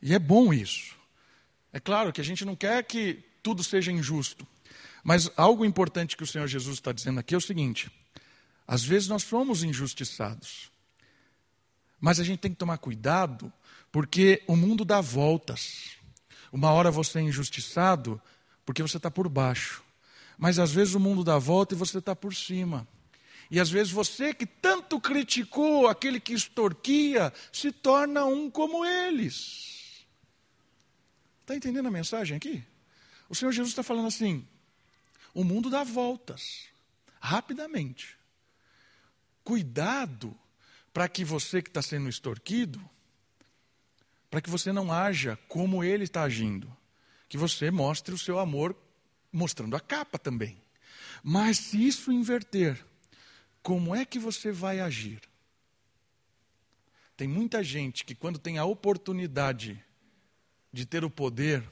E 0.00 0.14
é 0.14 0.18
bom 0.18 0.52
isso. 0.52 0.96
É 1.72 1.78
claro 1.78 2.12
que 2.12 2.20
a 2.20 2.24
gente 2.24 2.44
não 2.44 2.56
quer 2.56 2.82
que 2.84 3.24
tudo 3.42 3.62
seja 3.62 3.92
injusto. 3.92 4.46
Mas 5.02 5.30
algo 5.36 5.64
importante 5.64 6.16
que 6.16 6.22
o 6.22 6.26
Senhor 6.26 6.46
Jesus 6.46 6.76
está 6.76 6.92
dizendo 6.92 7.20
aqui 7.20 7.34
é 7.34 7.38
o 7.38 7.40
seguinte: 7.40 7.90
às 8.66 8.84
vezes 8.84 9.08
nós 9.08 9.22
somos 9.22 9.62
injustiçados. 9.62 10.70
Mas 12.00 12.18
a 12.18 12.24
gente 12.24 12.40
tem 12.40 12.50
que 12.50 12.56
tomar 12.56 12.78
cuidado, 12.78 13.52
porque 13.90 14.42
o 14.46 14.56
mundo 14.56 14.84
dá 14.84 15.00
voltas. 15.00 15.96
Uma 16.52 16.70
hora 16.72 16.90
você 16.90 17.20
é 17.20 17.22
injustiçado 17.22 18.20
porque 18.66 18.82
você 18.82 18.96
está 18.96 19.10
por 19.10 19.28
baixo. 19.28 19.82
Mas 20.36 20.58
às 20.58 20.72
vezes 20.72 20.94
o 20.94 21.00
mundo 21.00 21.22
dá 21.22 21.38
volta 21.38 21.74
e 21.74 21.78
você 21.78 21.98
está 21.98 22.14
por 22.14 22.34
cima. 22.34 22.86
E 23.52 23.60
às 23.60 23.68
vezes 23.70 23.92
você 23.92 24.32
que 24.32 24.46
tanto 24.46 24.98
criticou 24.98 25.86
aquele 25.86 26.18
que 26.18 26.32
extorquia, 26.32 27.30
se 27.52 27.70
torna 27.70 28.24
um 28.24 28.50
como 28.50 28.82
eles. 28.82 30.06
Está 31.42 31.54
entendendo 31.54 31.86
a 31.86 31.90
mensagem 31.90 32.34
aqui? 32.34 32.64
O 33.28 33.34
Senhor 33.34 33.52
Jesus 33.52 33.72
está 33.72 33.82
falando 33.82 34.06
assim: 34.06 34.48
o 35.34 35.44
mundo 35.44 35.68
dá 35.68 35.84
voltas, 35.84 36.68
rapidamente. 37.20 38.16
Cuidado 39.44 40.34
para 40.90 41.06
que 41.06 41.22
você 41.22 41.60
que 41.60 41.68
está 41.68 41.82
sendo 41.82 42.08
extorquido, 42.08 42.82
para 44.30 44.40
que 44.40 44.48
você 44.48 44.72
não 44.72 44.90
haja 44.90 45.38
como 45.46 45.84
ele 45.84 46.04
está 46.04 46.22
agindo. 46.22 46.74
Que 47.28 47.36
você 47.36 47.70
mostre 47.70 48.14
o 48.14 48.18
seu 48.18 48.38
amor 48.38 48.74
mostrando 49.30 49.76
a 49.76 49.80
capa 49.80 50.18
também. 50.18 50.56
Mas 51.22 51.58
se 51.58 51.86
isso 51.86 52.10
inverter, 52.10 52.82
como 53.62 53.94
é 53.94 54.04
que 54.04 54.18
você 54.18 54.50
vai 54.50 54.80
agir? 54.80 55.20
Tem 57.16 57.28
muita 57.28 57.62
gente 57.62 58.04
que, 58.04 58.14
quando 58.14 58.38
tem 58.38 58.58
a 58.58 58.64
oportunidade 58.64 59.82
de 60.72 60.84
ter 60.84 61.04
o 61.04 61.10
poder 61.10 61.62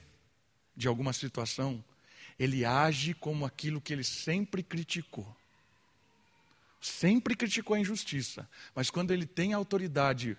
de 0.75 0.87
alguma 0.87 1.11
situação, 1.11 1.83
ele 2.39 2.63
age 2.63 3.13
como 3.13 3.45
aquilo 3.45 3.81
que 3.81 3.91
ele 3.91 4.03
sempre 4.03 4.63
criticou. 4.63 5.35
Sempre 6.79 7.35
criticou 7.35 7.75
a 7.75 7.79
injustiça, 7.79 8.49
mas 8.73 8.89
quando 8.89 9.11
ele 9.11 9.25
tem 9.25 9.53
autoridade 9.53 10.37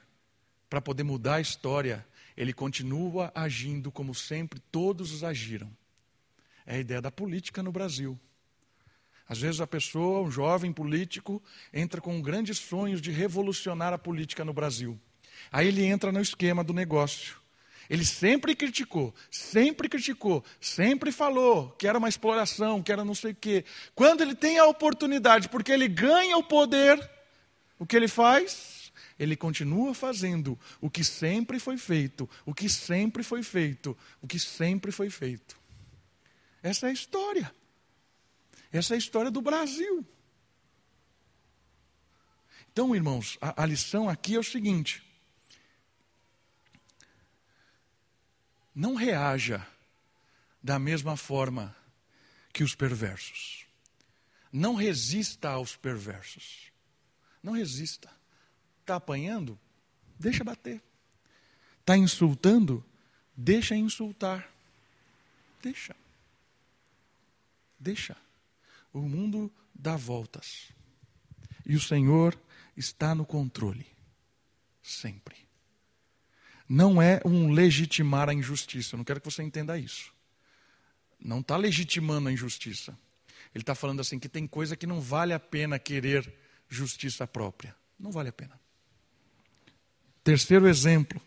para 0.69 0.81
poder 0.81 1.03
mudar 1.03 1.37
a 1.37 1.41
história, 1.41 2.05
ele 2.37 2.53
continua 2.53 3.31
agindo 3.35 3.93
como 3.93 4.15
sempre 4.15 4.59
todos 4.59 5.23
agiram. 5.23 5.71
É 6.65 6.77
a 6.77 6.79
ideia 6.79 7.01
da 7.03 7.11
política 7.11 7.62
no 7.62 7.71
Brasil. 7.71 8.19
Às 9.33 9.38
vezes 9.38 9.62
a 9.62 9.66
pessoa, 9.66 10.21
um 10.21 10.31
jovem 10.31 10.71
político, 10.71 11.42
entra 11.73 12.03
com 12.03 12.21
grandes 12.21 12.59
sonhos 12.59 13.01
de 13.01 13.11
revolucionar 13.11 13.90
a 13.90 13.97
política 13.97 14.45
no 14.45 14.53
Brasil. 14.53 15.01
Aí 15.51 15.68
ele 15.68 15.87
entra 15.87 16.12
no 16.12 16.21
esquema 16.21 16.62
do 16.62 16.75
negócio. 16.75 17.38
Ele 17.88 18.05
sempre 18.05 18.55
criticou, 18.55 19.14
sempre 19.31 19.88
criticou, 19.88 20.45
sempre 20.61 21.11
falou 21.11 21.71
que 21.79 21.88
era 21.88 21.97
uma 21.97 22.11
exploração, 22.11 22.83
que 22.83 22.92
era 22.92 23.07
não 23.07 23.14
sei 23.14 23.31
o 23.33 23.35
quê. 23.35 23.64
Quando 23.95 24.21
ele 24.21 24.35
tem 24.35 24.59
a 24.59 24.66
oportunidade, 24.66 25.49
porque 25.49 25.73
ele 25.73 25.88
ganha 25.88 26.37
o 26.37 26.42
poder, 26.42 27.01
o 27.79 27.87
que 27.87 27.97
ele 27.97 28.09
faz? 28.09 28.92
Ele 29.18 29.35
continua 29.35 29.95
fazendo 29.95 30.59
o 30.79 30.90
que 30.90 31.03
sempre 31.03 31.59
foi 31.59 31.79
feito, 31.79 32.29
o 32.45 32.53
que 32.53 32.68
sempre 32.68 33.23
foi 33.23 33.42
feito, 33.42 33.97
o 34.21 34.29
que 34.29 34.38
sempre 34.38 34.92
foi 34.92 35.09
feito. 35.09 35.57
Essa 36.62 36.88
é 36.88 36.90
a 36.90 36.92
história. 36.92 37.62
Essa 38.73 38.95
é 38.95 38.97
a 38.97 38.99
história 38.99 39.31
do 39.31 39.43
Brasil. 39.43 40.07
Então, 42.73 42.97
irmãos, 42.97 43.37
a, 43.41 43.63
a 43.63 43.67
lição 43.67 44.09
aqui 44.09 44.35
é 44.35 44.39
o 44.39 44.43
seguinte: 44.43 45.03
não 48.75 48.95
reaja 48.95 49.67
da 50.63 50.79
mesma 50.79 51.17
forma 51.17 51.77
que 52.53 52.65
os 52.65 52.75
perversos. 52.75 53.67
Não 54.51 54.75
resista 54.75 55.51
aos 55.51 55.77
perversos. 55.77 56.71
Não 57.43 57.53
resista. 57.53 58.11
Está 58.81 58.97
apanhando? 58.97 59.59
Deixa 60.19 60.45
bater. 60.45 60.83
Está 61.81 61.97
insultando? 61.97 62.85
Deixa 63.37 63.75
insultar. 63.75 64.49
Deixa. 65.63 65.97
Deixa. 67.79 68.17
O 68.93 69.01
mundo 69.01 69.53
dá 69.75 69.97
voltas. 69.97 70.69
E 71.65 71.77
o 71.77 71.81
Senhor 71.81 72.39
está 72.77 73.15
no 73.15 73.25
controle. 73.25 73.87
Sempre 74.83 75.43
não 76.75 77.03
é 77.03 77.21
um 77.23 77.51
legitimar 77.51 78.31
a 78.31 78.33
injustiça. 78.33 78.95
Eu 78.95 78.97
não 78.97 79.05
quero 79.05 79.21
que 79.21 79.31
você 79.31 79.43
entenda 79.43 79.79
isso. 79.79 80.11
Não 81.21 81.41
está 81.41 81.55
legitimando 81.55 82.31
a 82.31 82.33
injustiça. 82.33 82.97
Ele 83.55 83.63
está 83.63 83.75
falando 83.75 84.01
assim 84.01 84.19
que 84.19 84.27
tem 84.27 84.47
coisa 84.47 84.75
que 84.75 84.87
não 84.87 84.99
vale 84.99 85.35
a 85.35 85.39
pena 85.39 85.79
querer 85.79 86.33
justiça 86.71 87.27
própria. 87.27 87.77
Não 88.01 88.11
vale 88.11 88.31
a 88.31 88.33
pena. 88.33 88.59
Terceiro 90.25 90.67
exemplo. 90.67 91.21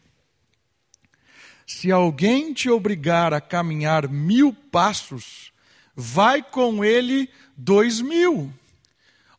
Se 1.68 1.92
alguém 1.92 2.52
te 2.52 2.68
obrigar 2.68 3.32
a 3.32 3.40
caminhar 3.40 4.10
mil 4.10 4.52
passos, 4.52 5.54
vai 5.96 6.44
com 6.44 6.84
ele 6.84 7.30
dois 7.56 8.02
mil. 8.02 8.54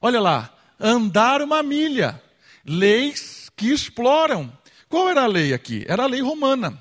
Olha 0.00 0.20
lá, 0.20 0.54
andar 0.80 1.42
uma 1.42 1.62
milha. 1.62 2.22
Leis 2.64 3.50
que 3.56 3.72
exploram. 3.72 4.52
Qual 4.88 5.08
era 5.08 5.22
a 5.22 5.26
lei 5.26 5.52
aqui? 5.52 5.84
Era 5.88 6.04
a 6.04 6.06
lei 6.06 6.20
romana. 6.20 6.80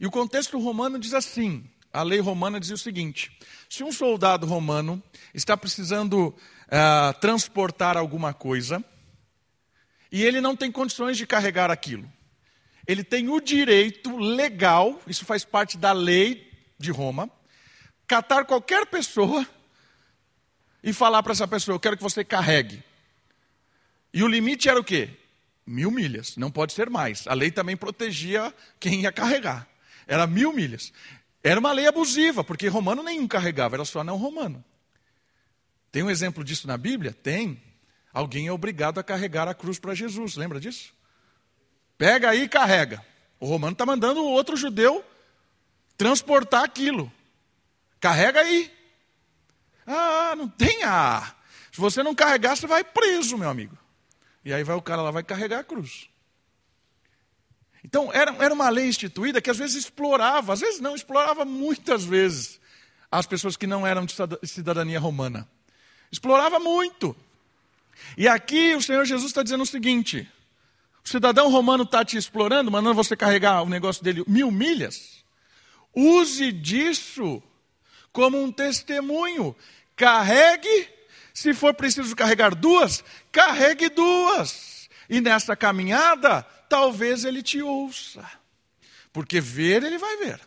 E 0.00 0.06
o 0.06 0.10
contexto 0.10 0.58
romano 0.58 0.98
diz 0.98 1.14
assim: 1.14 1.64
a 1.92 2.02
lei 2.02 2.20
romana 2.20 2.60
dizia 2.60 2.74
o 2.74 2.78
seguinte: 2.78 3.30
se 3.68 3.82
um 3.82 3.92
soldado 3.92 4.46
romano 4.46 5.02
está 5.34 5.56
precisando 5.56 6.28
uh, 6.28 7.20
transportar 7.20 7.96
alguma 7.96 8.32
coisa 8.32 8.84
e 10.10 10.22
ele 10.22 10.40
não 10.40 10.56
tem 10.56 10.70
condições 10.70 11.16
de 11.16 11.26
carregar 11.26 11.70
aquilo, 11.70 12.10
ele 12.86 13.04
tem 13.04 13.28
o 13.28 13.40
direito 13.40 14.16
legal, 14.16 15.00
isso 15.06 15.24
faz 15.24 15.44
parte 15.44 15.76
da 15.76 15.92
lei 15.92 16.50
de 16.78 16.90
Roma, 16.90 17.30
catar 18.08 18.46
qualquer 18.46 18.86
pessoa 18.86 19.46
e 20.82 20.92
falar 20.92 21.22
para 21.22 21.32
essa 21.32 21.46
pessoa: 21.46 21.76
eu 21.76 21.80
quero 21.80 21.96
que 21.96 22.02
você 22.02 22.24
carregue. 22.24 22.82
E 24.12 24.22
o 24.22 24.26
limite 24.26 24.68
era 24.68 24.80
o 24.80 24.84
quê? 24.84 25.10
Mil 25.66 25.90
milhas, 25.90 26.36
não 26.38 26.50
pode 26.50 26.72
ser 26.72 26.88
mais. 26.88 27.26
A 27.26 27.34
lei 27.34 27.50
também 27.50 27.76
protegia 27.76 28.52
quem 28.80 29.02
ia 29.02 29.12
carregar. 29.12 29.68
Era 30.06 30.26
mil 30.26 30.50
milhas. 30.52 30.92
Era 31.44 31.60
uma 31.60 31.72
lei 31.72 31.86
abusiva, 31.86 32.42
porque 32.42 32.66
romano 32.68 33.02
nenhum 33.02 33.28
carregava, 33.28 33.76
era 33.76 33.84
só 33.84 34.02
não 34.02 34.16
romano. 34.16 34.64
Tem 35.92 36.02
um 36.02 36.10
exemplo 36.10 36.42
disso 36.42 36.66
na 36.66 36.78
Bíblia? 36.78 37.12
Tem. 37.12 37.62
Alguém 38.12 38.46
é 38.46 38.52
obrigado 38.52 38.98
a 38.98 39.04
carregar 39.04 39.46
a 39.46 39.54
cruz 39.54 39.78
para 39.78 39.94
Jesus, 39.94 40.36
lembra 40.36 40.58
disso? 40.58 40.94
Pega 41.98 42.30
aí 42.30 42.42
e 42.42 42.48
carrega. 42.48 43.04
O 43.38 43.46
romano 43.46 43.72
está 43.72 43.84
mandando 43.84 44.20
o 44.22 44.30
outro 44.30 44.56
judeu 44.56 45.04
transportar 45.96 46.64
aquilo. 46.64 47.12
Carrega 48.00 48.40
aí. 48.40 48.72
Ah, 49.86 50.34
não 50.36 50.48
tem 50.48 50.82
a. 50.84 51.34
Se 51.72 51.80
você 51.80 52.02
não 52.02 52.14
carregar, 52.14 52.56
você 52.56 52.66
vai 52.66 52.84
preso, 52.84 53.38
meu 53.38 53.48
amigo. 53.48 53.76
E 54.44 54.52
aí 54.52 54.62
vai 54.62 54.76
o 54.76 54.82
cara 54.82 55.02
lá, 55.02 55.10
vai 55.10 55.22
carregar 55.22 55.60
a 55.60 55.64
cruz. 55.64 56.08
Então, 57.84 58.12
era, 58.12 58.34
era 58.42 58.52
uma 58.52 58.68
lei 58.68 58.88
instituída 58.88 59.40
que 59.40 59.50
às 59.50 59.56
vezes 59.56 59.76
explorava, 59.76 60.52
às 60.52 60.60
vezes 60.60 60.80
não, 60.80 60.94
explorava 60.94 61.44
muitas 61.44 62.04
vezes 62.04 62.60
as 63.10 63.26
pessoas 63.26 63.56
que 63.56 63.66
não 63.66 63.86
eram 63.86 64.04
de 64.04 64.14
cidadania 64.44 65.00
romana. 65.00 65.48
Explorava 66.10 66.58
muito. 66.58 67.16
E 68.16 68.28
aqui 68.28 68.74
o 68.74 68.82
Senhor 68.82 69.04
Jesus 69.04 69.30
está 69.30 69.42
dizendo 69.42 69.62
o 69.62 69.66
seguinte: 69.66 70.30
o 71.04 71.08
cidadão 71.08 71.50
romano 71.50 71.84
está 71.84 72.04
te 72.04 72.16
explorando, 72.16 72.70
mandando 72.70 72.94
você 72.94 73.16
carregar 73.16 73.62
o 73.62 73.68
negócio 73.68 74.02
dele 74.02 74.24
mil 74.26 74.50
milhas. 74.50 75.24
Use 75.94 76.52
disso 76.52 77.42
como 78.18 78.42
um 78.42 78.50
testemunho. 78.50 79.54
Carregue 79.94 80.88
se 81.32 81.54
for 81.54 81.72
preciso 81.72 82.16
carregar 82.16 82.52
duas, 82.52 83.04
carregue 83.30 83.88
duas. 83.88 84.90
E 85.08 85.20
nessa 85.20 85.54
caminhada, 85.54 86.42
talvez 86.68 87.24
ele 87.24 87.44
te 87.44 87.62
ouça. 87.62 88.28
Porque 89.12 89.40
ver, 89.40 89.84
ele 89.84 89.98
vai 89.98 90.16
ver. 90.16 90.40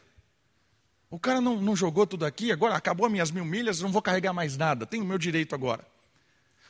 O 1.10 1.18
cara 1.18 1.40
não, 1.40 1.62
não 1.62 1.74
jogou 1.74 2.06
tudo 2.06 2.26
aqui, 2.26 2.52
agora 2.52 2.76
acabou 2.76 3.06
as 3.06 3.12
minhas 3.14 3.32
mil 3.32 3.46
milhas, 3.46 3.80
não 3.80 3.90
vou 3.90 4.02
carregar 4.02 4.34
mais 4.34 4.58
nada, 4.58 4.86
tenho 4.86 5.06
o 5.06 5.08
meu 5.08 5.18
direito 5.18 5.56
agora. 5.56 5.88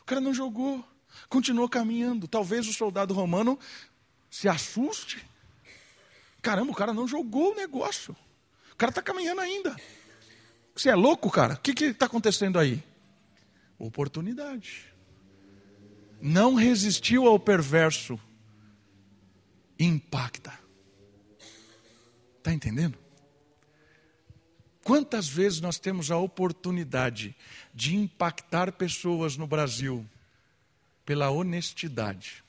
O 0.02 0.06
cara 0.06 0.22
não 0.22 0.36
jogou, 0.36 0.86
continuou 1.28 1.68
caminhando. 1.68 2.28
Talvez 2.28 2.68
o 2.68 2.74
soldado 2.74 3.12
romano 3.12 3.58
se 4.30 4.48
assuste. 4.48 5.26
Caramba, 6.44 6.72
o 6.72 6.76
cara 6.76 6.94
não 6.94 7.08
jogou 7.08 7.54
o 7.54 7.56
negócio. 7.56 8.16
O 8.72 8.76
cara 8.76 8.92
está 8.92 9.02
caminhando 9.02 9.42
ainda. 9.42 9.76
Você 10.76 10.90
é 10.90 10.96
louco, 10.96 11.30
cara? 11.30 11.56
O 11.56 11.58
que 11.58 11.86
está 11.86 12.06
acontecendo 12.06 12.58
aí? 12.58 12.84
Oportunidade. 13.78 14.86
Não 16.22 16.54
resistiu 16.54 17.28
ao 17.28 17.40
perverso. 17.40 18.20
Impacta. 19.80 20.54
Está 22.38 22.54
entendendo? 22.54 22.98
Quantas 24.84 25.28
vezes 25.28 25.62
nós 25.62 25.78
temos 25.78 26.10
a 26.10 26.18
oportunidade 26.18 27.36
de 27.74 27.96
impactar 27.96 28.72
pessoas 28.72 29.38
no 29.38 29.46
Brasil 29.46 30.06
pela 31.06 31.30
honestidade? 31.30 32.44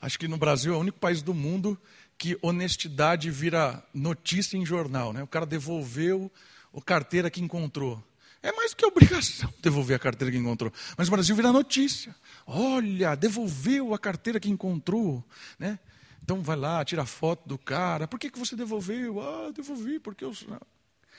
Acho 0.00 0.18
que 0.18 0.28
no 0.28 0.38
Brasil 0.38 0.72
é 0.72 0.76
o 0.76 0.80
único 0.80 0.98
país 0.98 1.20
do 1.22 1.34
mundo 1.34 1.78
que 2.18 2.36
honestidade 2.42 3.30
vira 3.30 3.82
notícia 3.94 4.56
em 4.56 4.66
jornal. 4.66 5.12
Né? 5.12 5.22
O 5.22 5.26
cara 5.26 5.46
devolveu 5.46 6.30
a 6.76 6.82
carteira 6.82 7.30
que 7.30 7.40
encontrou. 7.40 8.02
É 8.42 8.52
mais 8.52 8.72
do 8.72 8.76
que 8.76 8.84
obrigação 8.84 9.52
devolver 9.62 9.96
a 9.96 9.98
carteira 9.98 10.30
que 10.32 10.38
encontrou. 10.38 10.72
Mas 10.96 11.08
o 11.08 11.10
Brasil 11.10 11.34
vira 11.36 11.52
notícia. 11.52 12.14
Olha, 12.46 13.14
devolveu 13.14 13.94
a 13.94 13.98
carteira 13.98 14.40
que 14.40 14.50
encontrou. 14.50 15.24
Né? 15.58 15.78
Então 16.22 16.42
vai 16.42 16.56
lá, 16.56 16.84
tira 16.84 17.06
foto 17.06 17.48
do 17.48 17.56
cara. 17.56 18.08
Por 18.08 18.18
que, 18.18 18.30
que 18.30 18.38
você 18.38 18.56
devolveu? 18.56 19.20
Ah, 19.20 19.50
devolvi, 19.52 19.98
porque 20.00 20.24
eu. 20.24 20.32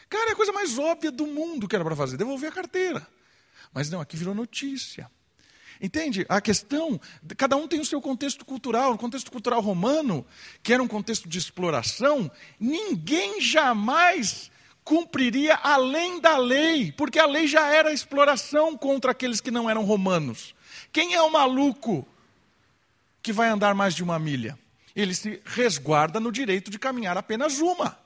Cara, 0.10 0.30
é 0.30 0.34
a 0.34 0.36
coisa 0.36 0.52
mais 0.52 0.78
óbvia 0.78 1.12
do 1.12 1.26
mundo 1.26 1.68
que 1.68 1.76
era 1.76 1.84
para 1.84 1.96
fazer, 1.96 2.18
devolver 2.18 2.50
a 2.50 2.54
carteira. 2.54 3.08
Mas 3.74 3.90
não, 3.90 4.02
aqui 4.02 4.18
virou 4.18 4.36
notícia. 4.36 5.10
Entende? 5.82 6.26
A 6.28 6.42
questão, 6.42 7.00
cada 7.38 7.56
um 7.56 7.68
tem 7.68 7.80
o 7.80 7.86
seu 7.86 8.02
contexto 8.02 8.46
cultural. 8.46 8.92
No 8.92 8.98
contexto 8.98 9.32
cultural 9.32 9.62
romano, 9.62 10.26
que 10.62 10.74
era 10.74 10.84
um 10.84 10.88
contexto 10.88 11.30
de 11.30 11.38
exploração, 11.38 12.30
ninguém 12.60 13.39
jamais 13.39 14.52
cumpriria 14.84 15.56
além 15.56 16.20
da 16.20 16.38
lei, 16.38 16.92
porque 16.92 17.20
a 17.20 17.26
lei 17.26 17.48
já 17.48 17.74
era 17.74 17.94
exploração 17.94 18.78
contra 18.78 19.12
aqueles 19.12 19.39
que 19.39 19.52
não 19.52 19.70
eram 19.70 19.84
romanos. 19.84 20.54
Quem 20.92 21.13
é 21.13 21.22
o 21.22 21.32
maluco 21.32 22.06
que 23.22 23.32
vai 23.32 23.50
andar 23.50 23.74
mais 23.76 23.94
de 23.94 24.04
uma 24.04 24.18
milha? 24.18 24.58
ele 25.02 25.13
se 25.13 25.42
resguarda 25.46 26.20
no 26.20 26.32
direito 26.32 26.70
de 26.70 26.80
caminhar 26.80 27.18
apenas 27.18 27.60
uma. 27.60 27.98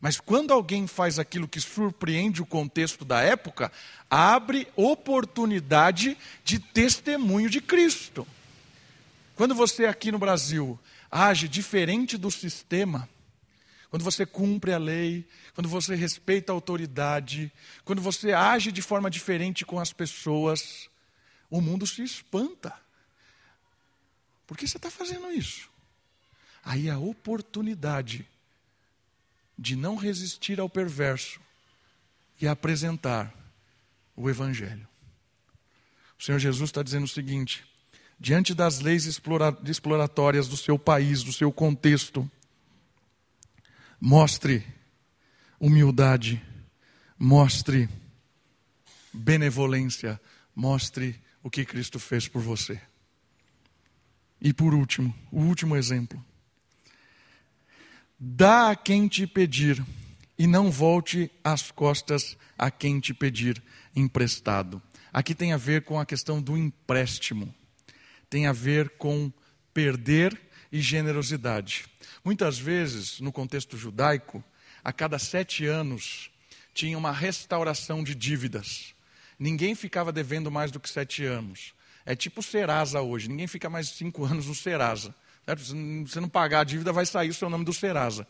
Mas 0.00 0.20
quando 0.20 0.52
alguém 0.52 0.86
faz 0.86 1.18
aquilo 1.18 1.48
que 1.48 1.60
surpreende 1.60 2.40
o 2.40 2.46
contexto 2.46 3.04
da 3.04 3.20
época, 3.20 3.72
abre 4.08 4.68
oportunidade 4.76 6.16
de 6.44 6.58
testemunho 6.58 7.50
de 7.50 7.60
Cristo. 7.60 8.26
Quando 9.34 9.54
você 9.54 9.86
aqui 9.86 10.12
no 10.12 10.18
Brasil 10.18 10.78
age 11.10 11.48
diferente 11.48 12.16
do 12.16 12.30
sistema, 12.30 13.08
quando 13.90 14.04
você 14.04 14.26
cumpre 14.26 14.72
a 14.72 14.78
lei, 14.78 15.26
quando 15.54 15.68
você 15.68 15.94
respeita 15.94 16.52
a 16.52 16.54
autoridade, 16.54 17.50
quando 17.84 18.02
você 18.02 18.32
age 18.32 18.70
de 18.70 18.82
forma 18.82 19.10
diferente 19.10 19.64
com 19.64 19.80
as 19.80 19.92
pessoas, 19.92 20.88
o 21.50 21.60
mundo 21.60 21.86
se 21.86 22.02
espanta. 22.02 22.74
Por 24.46 24.56
que 24.56 24.68
você 24.68 24.76
está 24.76 24.90
fazendo 24.90 25.32
isso? 25.32 25.68
Aí 26.62 26.88
a 26.88 26.98
oportunidade 26.98 28.28
de 29.58 29.74
não 29.74 29.96
resistir 29.96 30.60
ao 30.60 30.68
perverso 30.68 31.40
e 32.40 32.46
apresentar 32.46 33.34
o 34.14 34.30
Evangelho. 34.30 34.86
O 36.18 36.22
Senhor 36.22 36.38
Jesus 36.38 36.68
está 36.68 36.82
dizendo 36.82 37.04
o 37.04 37.08
seguinte: 37.08 37.64
diante 38.18 38.54
das 38.54 38.80
leis 38.80 39.04
exploratórias 39.06 40.46
do 40.46 40.56
seu 40.56 40.78
país, 40.78 41.22
do 41.22 41.32
seu 41.32 41.52
contexto, 41.52 42.30
mostre 44.00 44.64
humildade, 45.58 46.42
mostre 47.18 47.88
benevolência, 49.12 50.20
mostre 50.54 51.20
o 51.42 51.50
que 51.50 51.64
Cristo 51.64 51.98
fez 51.98 52.28
por 52.28 52.42
você. 52.42 52.80
E 54.40 54.52
por 54.52 54.72
último, 54.72 55.12
o 55.32 55.40
último 55.40 55.74
exemplo. 55.74 56.24
Dá 58.20 58.70
a 58.70 58.76
quem 58.76 59.06
te 59.06 59.28
pedir, 59.28 59.80
e 60.36 60.44
não 60.44 60.72
volte 60.72 61.30
as 61.44 61.70
costas 61.70 62.36
a 62.58 62.68
quem 62.68 62.98
te 62.98 63.14
pedir 63.14 63.62
emprestado. 63.94 64.82
Aqui 65.12 65.36
tem 65.36 65.52
a 65.52 65.56
ver 65.56 65.84
com 65.84 66.00
a 66.00 66.04
questão 66.04 66.42
do 66.42 66.56
empréstimo, 66.56 67.54
tem 68.28 68.48
a 68.48 68.52
ver 68.52 68.90
com 68.98 69.32
perder 69.72 70.36
e 70.72 70.80
generosidade. 70.80 71.86
Muitas 72.24 72.58
vezes, 72.58 73.20
no 73.20 73.30
contexto 73.30 73.76
judaico, 73.76 74.42
a 74.82 74.92
cada 74.92 75.20
sete 75.20 75.64
anos 75.64 76.28
tinha 76.74 76.98
uma 76.98 77.12
restauração 77.12 78.02
de 78.02 78.16
dívidas. 78.16 78.94
Ninguém 79.38 79.76
ficava 79.76 80.10
devendo 80.10 80.50
mais 80.50 80.72
do 80.72 80.80
que 80.80 80.90
sete 80.90 81.24
anos. 81.24 81.72
É 82.04 82.16
tipo 82.16 82.42
Serasa 82.42 83.00
hoje. 83.00 83.28
Ninguém 83.28 83.46
fica 83.46 83.70
mais 83.70 83.90
cinco 83.90 84.24
anos 84.24 84.46
no 84.46 84.56
Serasa. 84.56 85.14
Certo? 85.48 85.64
Se 85.64 86.04
você 86.04 86.20
não 86.20 86.28
pagar 86.28 86.60
a 86.60 86.64
dívida, 86.64 86.92
vai 86.92 87.06
sair 87.06 87.30
o 87.30 87.34
seu 87.34 87.48
nome 87.48 87.64
do 87.64 87.72
Serasa. 87.72 88.28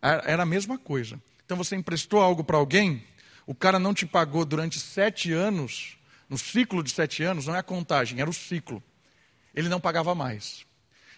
Era 0.00 0.44
a 0.44 0.46
mesma 0.46 0.78
coisa. 0.78 1.20
Então 1.44 1.56
você 1.56 1.74
emprestou 1.74 2.20
algo 2.20 2.44
para 2.44 2.56
alguém, 2.56 3.04
o 3.44 3.56
cara 3.56 3.76
não 3.80 3.92
te 3.92 4.06
pagou 4.06 4.44
durante 4.44 4.78
sete 4.78 5.32
anos, 5.32 5.98
no 6.28 6.38
ciclo 6.38 6.80
de 6.80 6.92
sete 6.92 7.24
anos, 7.24 7.46
não 7.46 7.56
é 7.56 7.58
a 7.58 7.62
contagem, 7.62 8.20
era 8.20 8.30
o 8.30 8.32
ciclo. 8.32 8.80
Ele 9.52 9.68
não 9.68 9.80
pagava 9.80 10.14
mais. 10.14 10.64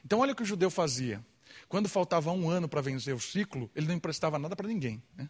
Então 0.03 0.21
olha 0.21 0.33
o 0.33 0.35
que 0.35 0.43
o 0.43 0.47
judeu 0.47 0.71
fazia. 0.71 1.23
Quando 1.69 1.87
faltava 1.87 2.33
um 2.33 2.49
ano 2.49 2.67
para 2.67 2.81
vencer 2.81 3.15
o 3.15 3.21
ciclo, 3.21 3.71
ele 3.77 3.87
não 3.87 3.95
emprestava 3.95 4.39
nada 4.39 4.57
para 4.57 4.67
ninguém. 4.67 5.03
Né? 5.15 5.29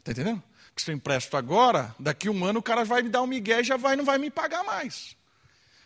Está 0.00 0.10
entendendo? 0.10 0.42
Porque 0.66 0.82
se 0.82 0.90
eu 0.90 0.96
empresto 0.96 1.36
agora, 1.36 1.94
daqui 1.96 2.28
um 2.28 2.44
ano 2.44 2.58
o 2.58 2.62
cara 2.62 2.84
vai 2.84 3.02
me 3.02 3.08
dar 3.08 3.22
um 3.22 3.26
migué 3.28 3.60
e 3.60 3.64
já 3.64 3.76
vai, 3.76 3.94
não 3.94 4.04
vai 4.04 4.18
me 4.18 4.32
pagar 4.32 4.64
mais. 4.64 5.16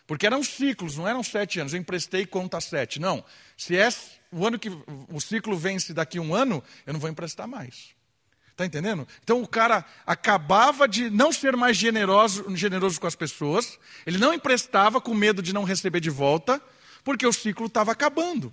Porque 0.09 0.25
eram 0.25 0.43
ciclos, 0.43 0.97
não 0.97 1.07
eram 1.07 1.21
sete 1.21 1.59
anos. 1.59 1.71
Eu 1.71 1.79
emprestei 1.79 2.25
conta 2.25 2.59
sete. 2.59 2.99
Não. 2.99 3.23
Se 3.55 3.77
é 3.77 3.87
o 4.31 4.43
ano 4.43 4.57
que 4.57 4.71
o 5.07 5.21
ciclo 5.21 5.55
vence 5.55 5.93
daqui 5.93 6.17
a 6.17 6.21
um 6.21 6.33
ano, 6.33 6.63
eu 6.87 6.93
não 6.93 6.99
vou 6.99 7.11
emprestar 7.11 7.47
mais. 7.47 7.89
Está 8.49 8.65
entendendo? 8.65 9.07
Então 9.23 9.39
o 9.39 9.47
cara 9.47 9.85
acabava 10.07 10.87
de 10.87 11.11
não 11.11 11.31
ser 11.31 11.55
mais 11.55 11.77
generoso, 11.77 12.43
generoso 12.57 12.99
com 12.99 13.05
as 13.05 13.13
pessoas, 13.13 13.77
ele 14.03 14.17
não 14.17 14.33
emprestava 14.33 14.99
com 14.99 15.13
medo 15.13 15.43
de 15.43 15.53
não 15.53 15.63
receber 15.63 15.99
de 15.99 16.09
volta, 16.09 16.59
porque 17.03 17.27
o 17.27 17.31
ciclo 17.31 17.67
estava 17.67 17.91
acabando. 17.91 18.51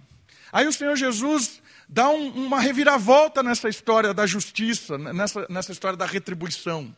Aí 0.52 0.66
o 0.66 0.72
Senhor 0.74 0.94
Jesus 0.94 1.62
dá 1.88 2.10
um, 2.10 2.28
uma 2.48 2.60
reviravolta 2.60 3.42
nessa 3.42 3.70
história 3.70 4.12
da 4.12 4.26
justiça, 4.26 4.98
nessa, 4.98 5.46
nessa 5.48 5.72
história 5.72 5.96
da 5.96 6.04
retribuição. 6.04 6.94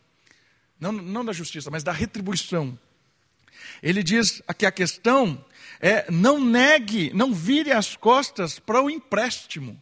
Não, 0.80 0.90
não 0.90 1.24
da 1.24 1.32
justiça, 1.32 1.70
mas 1.70 1.84
da 1.84 1.92
retribuição. 1.92 2.76
Ele 3.82 4.02
diz 4.02 4.42
que 4.56 4.66
a 4.66 4.72
questão 4.72 5.44
é 5.80 6.10
não 6.10 6.40
negue, 6.40 7.12
não 7.14 7.32
vire 7.32 7.72
as 7.72 7.96
costas 7.96 8.58
para 8.58 8.82
o 8.82 8.90
empréstimo. 8.90 9.80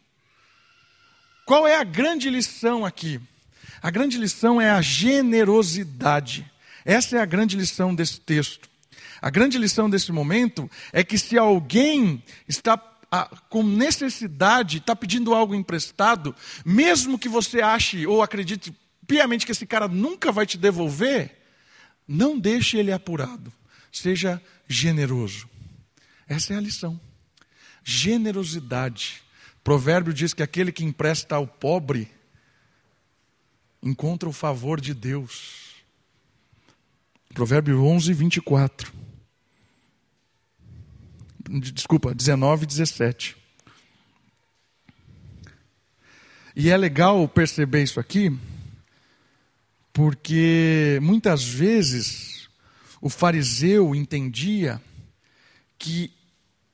Qual 1.45 1.67
é 1.67 1.75
a 1.79 1.83
grande 1.83 2.29
lição 2.29 2.85
aqui? 2.85 3.19
A 3.81 3.89
grande 3.89 4.17
lição 4.17 4.59
é 4.59 4.69
a 4.69 4.81
generosidade. 4.81 6.49
Essa 6.83 7.17
é 7.17 7.21
a 7.21 7.25
grande 7.25 7.55
lição 7.55 7.93
desse 7.93 8.19
texto. 8.19 8.69
A 9.21 9.29
grande 9.29 9.57
lição 9.57 9.89
desse 9.89 10.11
momento 10.11 10.69
é 10.91 11.03
que 11.03 11.17
se 11.17 11.37
alguém 11.37 12.23
está 12.47 12.77
com 13.49 13.63
necessidade, 13.63 14.77
está 14.77 14.95
pedindo 14.95 15.33
algo 15.33 15.55
emprestado, 15.55 16.35
mesmo 16.65 17.17
que 17.17 17.29
você 17.29 17.61
ache 17.61 18.05
ou 18.05 18.21
acredite 18.21 18.75
piamente 19.07 19.45
que 19.45 19.51
esse 19.51 19.65
cara 19.65 19.87
nunca 19.87 20.31
vai 20.31 20.45
te 20.45 20.57
devolver, 20.57 21.37
não 22.07 22.37
deixe 22.37 22.77
ele 22.77 22.91
apurado. 22.91 23.51
Seja 23.91 24.41
generoso. 24.67 25.49
Essa 26.27 26.53
é 26.53 26.57
a 26.57 26.61
lição. 26.61 26.99
Generosidade. 27.83 29.23
Provérbio 29.63 30.13
diz 30.13 30.33
que 30.33 30.43
aquele 30.43 30.71
que 30.71 30.83
empresta 30.83 31.35
ao 31.35 31.47
pobre 31.47 32.11
encontra 33.81 34.27
o 34.27 34.33
favor 34.33 34.79
de 34.79 34.93
Deus. 34.93 35.75
Provérbio 37.33 37.83
11, 37.83 38.13
24. 38.13 38.93
Desculpa, 41.49 42.13
19 42.13 42.63
e 42.63 42.67
17. 42.67 43.37
E 46.55 46.69
é 46.69 46.75
legal 46.75 47.27
perceber 47.27 47.83
isso 47.83 47.99
aqui, 47.99 48.35
porque 49.93 50.97
muitas 51.01 51.43
vezes 51.43 52.36
o 53.01 53.09
fariseu 53.09 53.93
entendia 53.95 54.81
que 55.77 56.13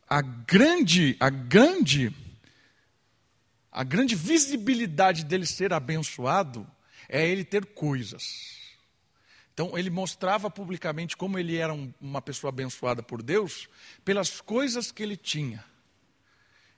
a 0.07 0.21
grande, 0.21 1.17
a 1.19 1.30
grande, 1.30 2.13
a 3.71 3.84
grande 3.84 4.15
visibilidade 4.15 5.24
dele 5.24 5.45
ser 5.45 5.74
abençoado 5.74 6.67
é 7.09 7.28
ele 7.28 7.43
ter 7.43 7.65
coisas. 7.65 8.61
Então, 9.53 9.78
ele 9.78 9.89
mostrava 9.89 10.49
publicamente 10.49 11.15
como 11.15 11.38
ele 11.38 11.57
era 11.57 11.74
um, 11.74 11.93
uma 12.01 12.21
pessoa 12.21 12.49
abençoada 12.49 13.03
por 13.03 13.21
Deus 13.21 13.67
pelas 14.03 14.41
coisas 14.41 14.91
que 14.91 15.03
ele 15.03 15.15
tinha. 15.15 15.63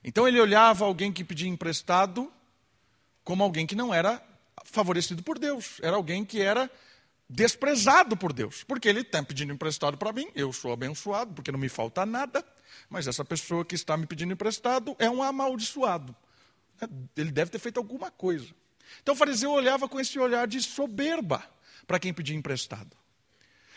Então, 0.04 0.28
ele 0.28 0.40
olhava 0.40 0.84
alguém 0.84 1.12
que 1.12 1.24
pedia 1.24 1.48
emprestado 1.48 2.30
como 3.24 3.42
alguém 3.42 3.66
que 3.66 3.74
não 3.74 3.92
era 3.92 4.22
favorecido 4.64 5.22
por 5.22 5.38
Deus, 5.38 5.80
era 5.82 5.96
alguém 5.96 6.24
que 6.24 6.40
era 6.40 6.70
desprezado 7.28 8.16
por 8.16 8.32
Deus, 8.32 8.62
porque 8.64 8.88
ele 8.88 9.00
está 9.00 9.22
pedindo 9.22 9.52
emprestado 9.52 9.96
para 9.96 10.12
mim, 10.12 10.28
eu 10.34 10.52
sou 10.52 10.72
abençoado, 10.72 11.34
porque 11.34 11.50
não 11.50 11.58
me 11.58 11.68
falta 11.68 12.06
nada, 12.06 12.44
mas 12.88 13.06
essa 13.06 13.24
pessoa 13.24 13.64
que 13.64 13.74
está 13.74 13.96
me 13.96 14.06
pedindo 14.06 14.32
emprestado 14.32 14.94
é 14.98 15.10
um 15.10 15.22
amaldiçoado. 15.22 16.14
Ele 17.16 17.32
deve 17.32 17.50
ter 17.50 17.58
feito 17.58 17.78
alguma 17.78 18.10
coisa. 18.10 18.48
Então 19.02 19.14
o 19.14 19.16
fariseu 19.16 19.50
olhava 19.50 19.88
com 19.88 19.98
esse 19.98 20.18
olhar 20.18 20.46
de 20.46 20.62
soberba 20.62 21.42
para 21.86 21.98
quem 21.98 22.12
pedia 22.12 22.36
emprestado. 22.36 22.96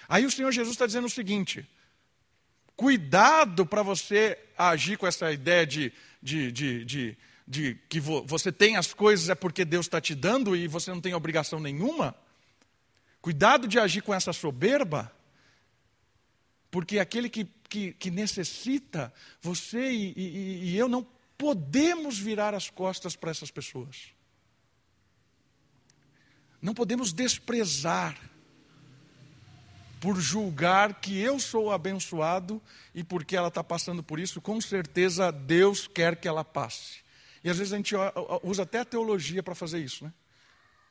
Aí 0.07 0.25
o 0.25 0.31
Senhor 0.31 0.51
Jesus 0.51 0.73
está 0.73 0.85
dizendo 0.85 1.05
o 1.05 1.09
seguinte: 1.09 1.67
cuidado 2.75 3.65
para 3.65 3.81
você 3.81 4.37
agir 4.57 4.97
com 4.97 5.07
essa 5.07 5.31
ideia 5.31 5.65
de, 5.65 5.93
de, 6.21 6.51
de, 6.51 6.85
de, 6.85 7.17
de 7.47 7.75
que 7.87 7.99
você 7.99 8.51
tem 8.51 8.75
as 8.75 8.93
coisas 8.93 9.29
é 9.29 9.35
porque 9.35 9.65
Deus 9.65 9.85
está 9.85 9.99
te 9.99 10.13
dando 10.13 10.55
e 10.55 10.67
você 10.67 10.91
não 10.91 11.01
tem 11.01 11.13
obrigação 11.13 11.59
nenhuma. 11.59 12.15
Cuidado 13.21 13.67
de 13.67 13.77
agir 13.79 14.01
com 14.01 14.13
essa 14.13 14.31
soberba, 14.31 15.11
porque 16.71 16.99
aquele 16.99 17.29
que, 17.29 17.45
que, 17.67 17.93
que 17.93 18.09
necessita, 18.09 19.13
você 19.41 19.91
e, 19.91 20.13
e, 20.15 20.69
e 20.71 20.77
eu 20.77 20.87
não 20.87 21.05
podemos 21.37 22.17
virar 22.17 22.53
as 22.53 22.69
costas 22.69 23.15
para 23.15 23.31
essas 23.31 23.51
pessoas. 23.51 24.13
Não 26.61 26.73
podemos 26.73 27.13
desprezar 27.13 28.19
por 29.99 30.19
julgar 30.19 30.99
que 31.01 31.19
eu 31.19 31.39
sou 31.39 31.71
abençoado 31.71 32.61
e 32.95 33.03
porque 33.03 33.35
ela 33.35 33.49
está 33.49 33.63
passando 33.63 34.01
por 34.01 34.19
isso, 34.19 34.41
com 34.41 34.59
certeza 34.61 35.31
Deus 35.31 35.87
quer 35.87 36.15
que 36.15 36.27
ela 36.27 36.43
passe. 36.43 36.99
E 37.43 37.49
às 37.49 37.57
vezes 37.57 37.73
a 37.73 37.77
gente 37.77 37.95
usa 38.43 38.63
até 38.63 38.79
a 38.79 38.85
teologia 38.85 39.43
para 39.43 39.55
fazer 39.55 39.79
isso, 39.79 40.03
né? 40.05 40.13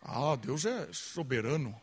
Ah, 0.01 0.37
Deus 0.37 0.65
é 0.65 0.89
soberano. 0.93 1.79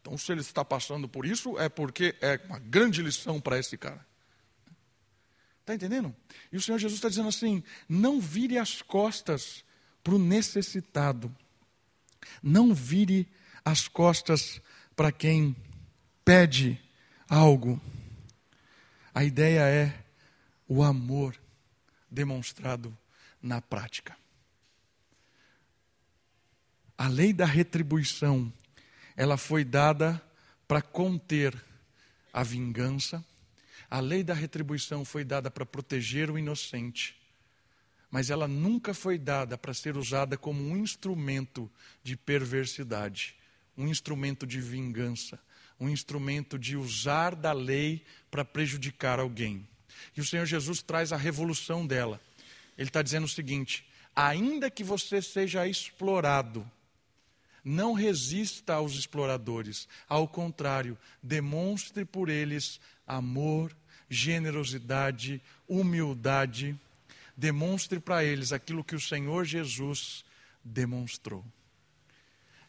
Então, 0.00 0.16
se 0.16 0.32
ele 0.32 0.40
está 0.40 0.64
passando 0.64 1.08
por 1.08 1.26
isso, 1.26 1.58
é 1.58 1.68
porque 1.68 2.16
é 2.20 2.40
uma 2.46 2.58
grande 2.58 3.02
lição 3.02 3.40
para 3.40 3.58
esse 3.58 3.76
cara. 3.76 4.04
Está 5.60 5.74
entendendo? 5.74 6.14
E 6.50 6.56
o 6.56 6.60
Senhor 6.60 6.78
Jesus 6.78 6.98
está 6.98 7.08
dizendo 7.08 7.28
assim: 7.28 7.62
não 7.88 8.20
vire 8.20 8.58
as 8.58 8.82
costas 8.82 9.64
para 10.02 10.14
o 10.14 10.18
necessitado. 10.18 11.34
Não 12.42 12.74
vire 12.74 13.28
as 13.64 13.88
costas 13.88 14.60
para 14.96 15.12
quem 15.12 15.54
pede 16.24 16.80
algo. 17.28 17.80
A 19.14 19.24
ideia 19.24 19.60
é 19.60 20.04
o 20.68 20.82
amor 20.82 21.36
demonstrado 22.10 22.96
na 23.42 23.60
prática. 23.60 24.16
A 26.96 27.08
lei 27.08 27.32
da 27.32 27.46
retribuição, 27.46 28.52
ela 29.16 29.36
foi 29.36 29.64
dada 29.64 30.20
para 30.66 30.82
conter 30.82 31.54
a 32.32 32.42
vingança. 32.42 33.24
A 33.90 34.00
lei 34.00 34.22
da 34.22 34.34
retribuição 34.34 35.04
foi 35.04 35.24
dada 35.24 35.50
para 35.50 35.66
proteger 35.66 36.30
o 36.30 36.38
inocente 36.38 37.20
mas 38.10 38.28
ela 38.28 38.48
nunca 38.48 38.92
foi 38.92 39.16
dada 39.16 39.56
para 39.56 39.72
ser 39.72 39.96
usada 39.96 40.36
como 40.36 40.60
um 40.60 40.76
instrumento 40.76 41.70
de 42.02 42.16
perversidade, 42.16 43.36
um 43.76 43.86
instrumento 43.86 44.46
de 44.46 44.60
vingança, 44.60 45.38
um 45.78 45.88
instrumento 45.88 46.58
de 46.58 46.76
usar 46.76 47.36
da 47.36 47.52
lei 47.52 48.04
para 48.30 48.44
prejudicar 48.44 49.20
alguém. 49.20 49.66
E 50.16 50.20
o 50.20 50.24
Senhor 50.24 50.44
Jesus 50.44 50.82
traz 50.82 51.12
a 51.12 51.16
revolução 51.16 51.86
dela. 51.86 52.20
Ele 52.76 52.88
está 52.88 53.00
dizendo 53.00 53.24
o 53.24 53.28
seguinte: 53.28 53.86
ainda 54.14 54.70
que 54.70 54.82
você 54.82 55.22
seja 55.22 55.66
explorado, 55.68 56.68
não 57.64 57.92
resista 57.92 58.74
aos 58.74 58.94
exploradores. 58.94 59.88
Ao 60.08 60.26
contrário, 60.26 60.96
demonstre 61.22 62.04
por 62.04 62.28
eles 62.28 62.80
amor, 63.06 63.76
generosidade, 64.08 65.40
humildade 65.68 66.78
demonstre 67.40 67.98
para 67.98 68.22
eles 68.22 68.52
aquilo 68.52 68.84
que 68.84 68.94
o 68.94 69.00
Senhor 69.00 69.46
Jesus 69.46 70.22
demonstrou. 70.62 71.42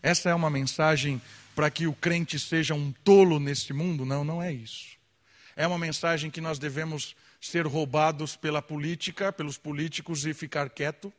Essa 0.02 0.30
é 0.30 0.34
uma 0.34 0.50
mensagem 0.50 1.22
para 1.54 1.70
que 1.70 1.88
o 1.88 1.94
crente 1.94 2.39
seja 2.39 2.74
um 2.74 2.94
tolo 3.04 3.38
neste 3.38 3.74
mundo? 3.74 4.06
Não, 4.06 4.24
não 4.24 4.42
é 4.42 4.52
isso. 4.52 4.98
É 5.58 5.68
uma 5.68 5.78
mensagem 5.78 6.32
que 6.32 6.39
nós 6.39 6.58
devemos 6.58 7.18
ser 7.42 7.68
roubados 7.68 8.38
pela 8.38 8.62
política, 8.62 9.34
pelos 9.34 9.58
políticos 9.58 10.26
e 10.26 10.34
ficar 10.34 10.70
quieto? 10.70 11.12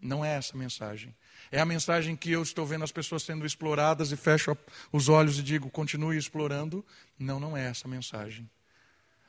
Não 0.00 0.24
é 0.24 0.34
essa 0.34 0.56
a 0.56 0.58
mensagem. 0.58 1.14
É 1.50 1.60
a 1.60 1.64
mensagem 1.64 2.14
que 2.14 2.30
eu 2.30 2.42
estou 2.42 2.66
vendo 2.66 2.84
as 2.84 2.92
pessoas 2.92 3.22
sendo 3.22 3.46
exploradas 3.46 4.12
e 4.12 4.16
fecho 4.16 4.56
os 4.92 5.08
olhos 5.08 5.38
e 5.38 5.42
digo, 5.42 5.70
continue 5.70 6.16
explorando? 6.16 6.84
Não, 7.18 7.40
não 7.40 7.56
é 7.56 7.66
essa 7.66 7.86
a 7.86 7.90
mensagem. 7.90 8.48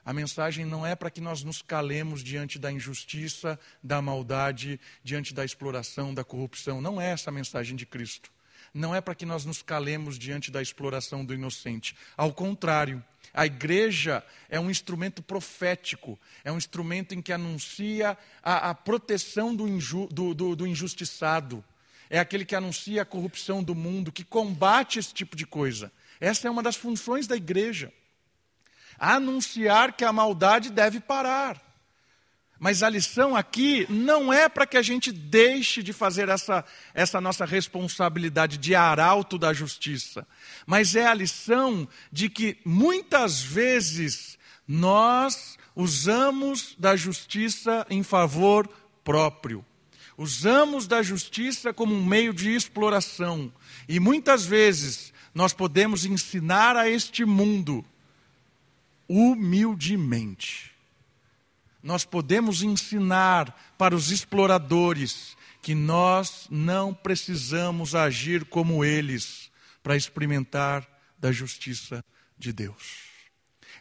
A 0.04 0.14
mensagem 0.14 0.66
não 0.66 0.86
é 0.86 0.96
para 0.96 1.12
que 1.12 1.22
nós 1.22 1.44
nos 1.44 1.62
calemos 1.62 2.24
diante 2.24 2.58
da 2.58 2.72
injustiça, 2.72 3.60
da 3.84 4.02
maldade, 4.02 4.80
diante 5.04 5.34
da 5.34 5.46
exploração, 5.46 6.14
da 6.14 6.24
corrupção. 6.24 6.82
Não 6.82 7.00
é 7.00 7.12
essa 7.12 7.30
a 7.30 7.34
mensagem 7.34 7.76
de 7.76 7.86
Cristo. 7.86 8.32
Não 8.74 8.94
é 8.94 9.02
para 9.02 9.16
que 9.16 9.26
nós 9.26 9.46
nos 9.46 9.62
calemos 9.62 10.18
diante 10.18 10.52
da 10.52 10.62
exploração 10.62 11.24
do 11.26 11.34
inocente. 11.34 11.96
Ao 12.16 12.34
contrário, 12.34 13.04
a 13.34 13.46
igreja 13.46 14.24
é 14.50 14.60
um 14.60 14.70
instrumento 14.70 15.22
profético, 15.22 16.20
é 16.44 16.52
um 16.52 16.58
instrumento 16.58 17.14
em 17.14 17.22
que 17.22 17.32
anuncia 17.32 18.18
a, 18.44 18.70
a 18.70 18.76
proteção 18.76 19.56
do, 19.56 19.68
inju, 19.68 20.08
do, 20.08 20.34
do, 20.34 20.56
do 20.56 20.68
injustiçado. 20.68 21.64
É 22.10 22.20
aquele 22.20 22.46
que 22.46 22.56
anuncia 22.56 23.02
a 23.02 23.06
corrupção 23.06 23.64
do 23.64 23.76
mundo, 23.76 24.12
que 24.12 24.24
combate 24.24 25.00
esse 25.00 25.14
tipo 25.14 25.36
de 25.36 25.46
coisa. 25.46 25.92
Essa 26.20 26.48
é 26.48 26.52
uma 26.52 26.64
das 26.64 26.76
funções 26.76 27.28
da 27.28 27.36
igreja 27.36 27.94
anunciar 29.00 29.94
que 29.94 30.04
a 30.04 30.12
maldade 30.12 30.70
deve 30.70 31.00
parar. 31.00 31.60
Mas 32.60 32.84
a 32.84 32.90
lição 32.90 33.38
aqui 33.38 33.88
não 33.90 34.34
é 34.34 34.50
para 34.50 34.68
que 34.68 34.76
a 34.76 34.82
gente 34.82 35.14
deixe 35.14 35.82
de 35.82 35.94
fazer 35.94 36.28
essa, 36.28 36.66
essa 36.94 37.22
nossa 37.22 37.46
responsabilidade 37.46 38.58
de 38.58 38.76
arauto 38.76 39.38
da 39.38 39.54
justiça, 39.54 40.28
mas 40.66 40.94
é 40.94 41.08
a 41.08 41.14
lição 41.14 41.88
de 42.12 42.30
que 42.30 42.58
muitas 42.66 43.42
vezes 43.42 44.38
nós 44.68 45.58
usamos 45.74 46.76
da 46.78 46.98
justiça 46.98 47.88
em 47.90 48.04
favor 48.04 48.70
próprio. 49.06 49.66
Usamos 50.22 50.86
da 50.86 51.02
justiça 51.02 51.74
como 51.74 51.96
um 51.96 52.06
meio 52.06 52.34
de 52.34 52.54
exploração. 52.54 53.50
E 53.88 54.02
muitas 54.02 54.46
vezes 54.46 55.14
nós 55.34 55.54
podemos 55.54 56.04
ensinar 56.04 56.76
a 56.76 56.90
este 56.90 57.24
mundo 57.24 57.86
humildemente. 59.08 60.74
Nós 61.82 62.04
podemos 62.04 62.62
ensinar 62.62 63.74
para 63.78 63.96
os 63.96 64.12
exploradores 64.12 65.38
que 65.62 65.74
nós 65.74 66.48
não 66.52 66.94
precisamos 66.94 67.96
agir 67.96 68.44
como 68.44 68.84
eles 68.84 69.50
para 69.82 69.96
experimentar 69.96 70.86
da 71.18 71.32
justiça 71.32 72.04
de 72.38 72.52
Deus. 72.52 73.06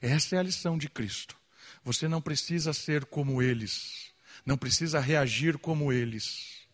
Essa 0.01 0.36
é 0.36 0.39
a 0.39 0.45
lição 0.45 0.78
de 0.78 0.89
Cristo. 0.89 1.36
Você 1.82 2.07
não 2.07 2.22
precisa 2.22 2.72
ser 2.72 3.07
como 3.07 3.43
eles, 3.43 3.97
não 4.49 4.57
precisa 4.57 4.99
reagir 4.99 5.59
como 5.59 5.92
eles, 5.92 6.66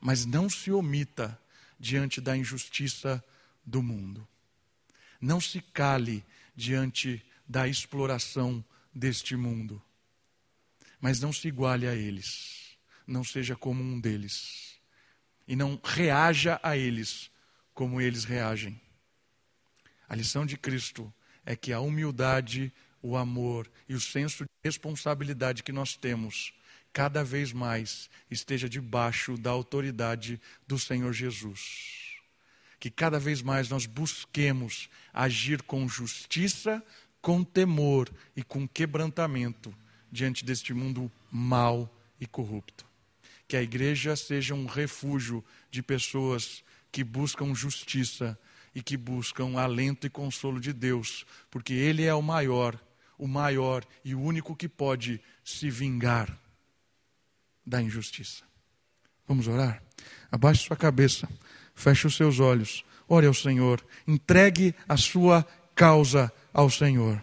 mas 0.00 0.24
não 0.24 0.48
se 0.48 0.72
omita 0.72 1.38
diante 1.78 2.18
da 2.18 2.34
injustiça 2.34 3.22
do 3.62 3.82
mundo. 3.82 4.26
Não 5.20 5.38
se 5.38 5.60
cale 5.60 6.24
diante 6.56 7.22
da 7.46 7.68
exploração 7.68 8.64
deste 8.90 9.36
mundo. 9.36 9.82
Mas 10.98 11.20
não 11.20 11.30
se 11.30 11.46
iguale 11.48 11.86
a 11.86 11.94
eles, 11.94 12.78
não 13.06 13.22
seja 13.22 13.54
como 13.54 13.82
um 13.82 14.00
deles, 14.00 14.80
e 15.46 15.54
não 15.54 15.78
reaja 15.84 16.58
a 16.62 16.74
eles 16.74 17.30
como 17.74 18.00
eles 18.00 18.24
reagem. 18.24 18.80
A 20.08 20.14
lição 20.14 20.46
de 20.46 20.56
Cristo 20.56 21.12
é 21.44 21.54
que 21.54 21.70
a 21.70 21.80
humildade, 21.80 22.72
o 23.02 23.14
amor 23.14 23.70
e 23.86 23.94
o 23.94 24.00
senso 24.00 24.44
de 24.44 24.50
responsabilidade 24.64 25.62
que 25.62 25.70
nós 25.70 25.94
temos, 25.94 26.54
cada 26.92 27.22
vez 27.22 27.52
mais 27.52 28.10
esteja 28.30 28.68
debaixo 28.68 29.36
da 29.36 29.50
autoridade 29.50 30.40
do 30.66 30.78
Senhor 30.78 31.12
Jesus. 31.12 32.16
Que 32.80 32.90
cada 32.90 33.18
vez 33.18 33.42
mais 33.42 33.68
nós 33.68 33.86
busquemos 33.86 34.88
agir 35.12 35.62
com 35.62 35.88
justiça, 35.88 36.82
com 37.20 37.42
temor 37.42 38.08
e 38.36 38.42
com 38.42 38.66
quebrantamento 38.66 39.74
diante 40.10 40.44
deste 40.44 40.72
mundo 40.72 41.10
mau 41.30 41.92
e 42.20 42.26
corrupto. 42.26 42.86
Que 43.46 43.56
a 43.56 43.62
igreja 43.62 44.14
seja 44.14 44.54
um 44.54 44.66
refúgio 44.66 45.44
de 45.70 45.82
pessoas 45.82 46.62
que 46.92 47.02
buscam 47.02 47.54
justiça 47.54 48.38
e 48.74 48.82
que 48.82 48.96
buscam 48.96 49.58
alento 49.58 50.06
e 50.06 50.10
consolo 50.10 50.60
de 50.60 50.72
Deus, 50.72 51.26
porque 51.50 51.72
Ele 51.72 52.04
é 52.04 52.14
o 52.14 52.22
maior, 52.22 52.78
o 53.18 53.26
maior 53.26 53.84
e 54.04 54.14
o 54.14 54.20
único 54.20 54.54
que 54.54 54.68
pode 54.68 55.20
se 55.42 55.68
vingar 55.70 56.38
da 57.68 57.82
injustiça. 57.82 58.42
Vamos 59.26 59.46
orar? 59.46 59.82
Abaixe 60.32 60.64
sua 60.64 60.76
cabeça, 60.76 61.28
feche 61.74 62.06
os 62.06 62.16
seus 62.16 62.40
olhos, 62.40 62.82
ore 63.06 63.26
ao 63.26 63.34
Senhor, 63.34 63.84
entregue 64.06 64.74
a 64.88 64.96
sua 64.96 65.46
causa 65.74 66.32
ao 66.52 66.70
Senhor. 66.70 67.22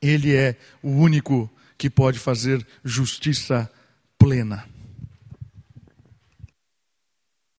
Ele 0.00 0.34
é 0.34 0.56
o 0.82 0.90
único 0.90 1.50
que 1.76 1.90
pode 1.90 2.18
fazer 2.18 2.64
justiça 2.84 3.70
plena. 4.16 4.73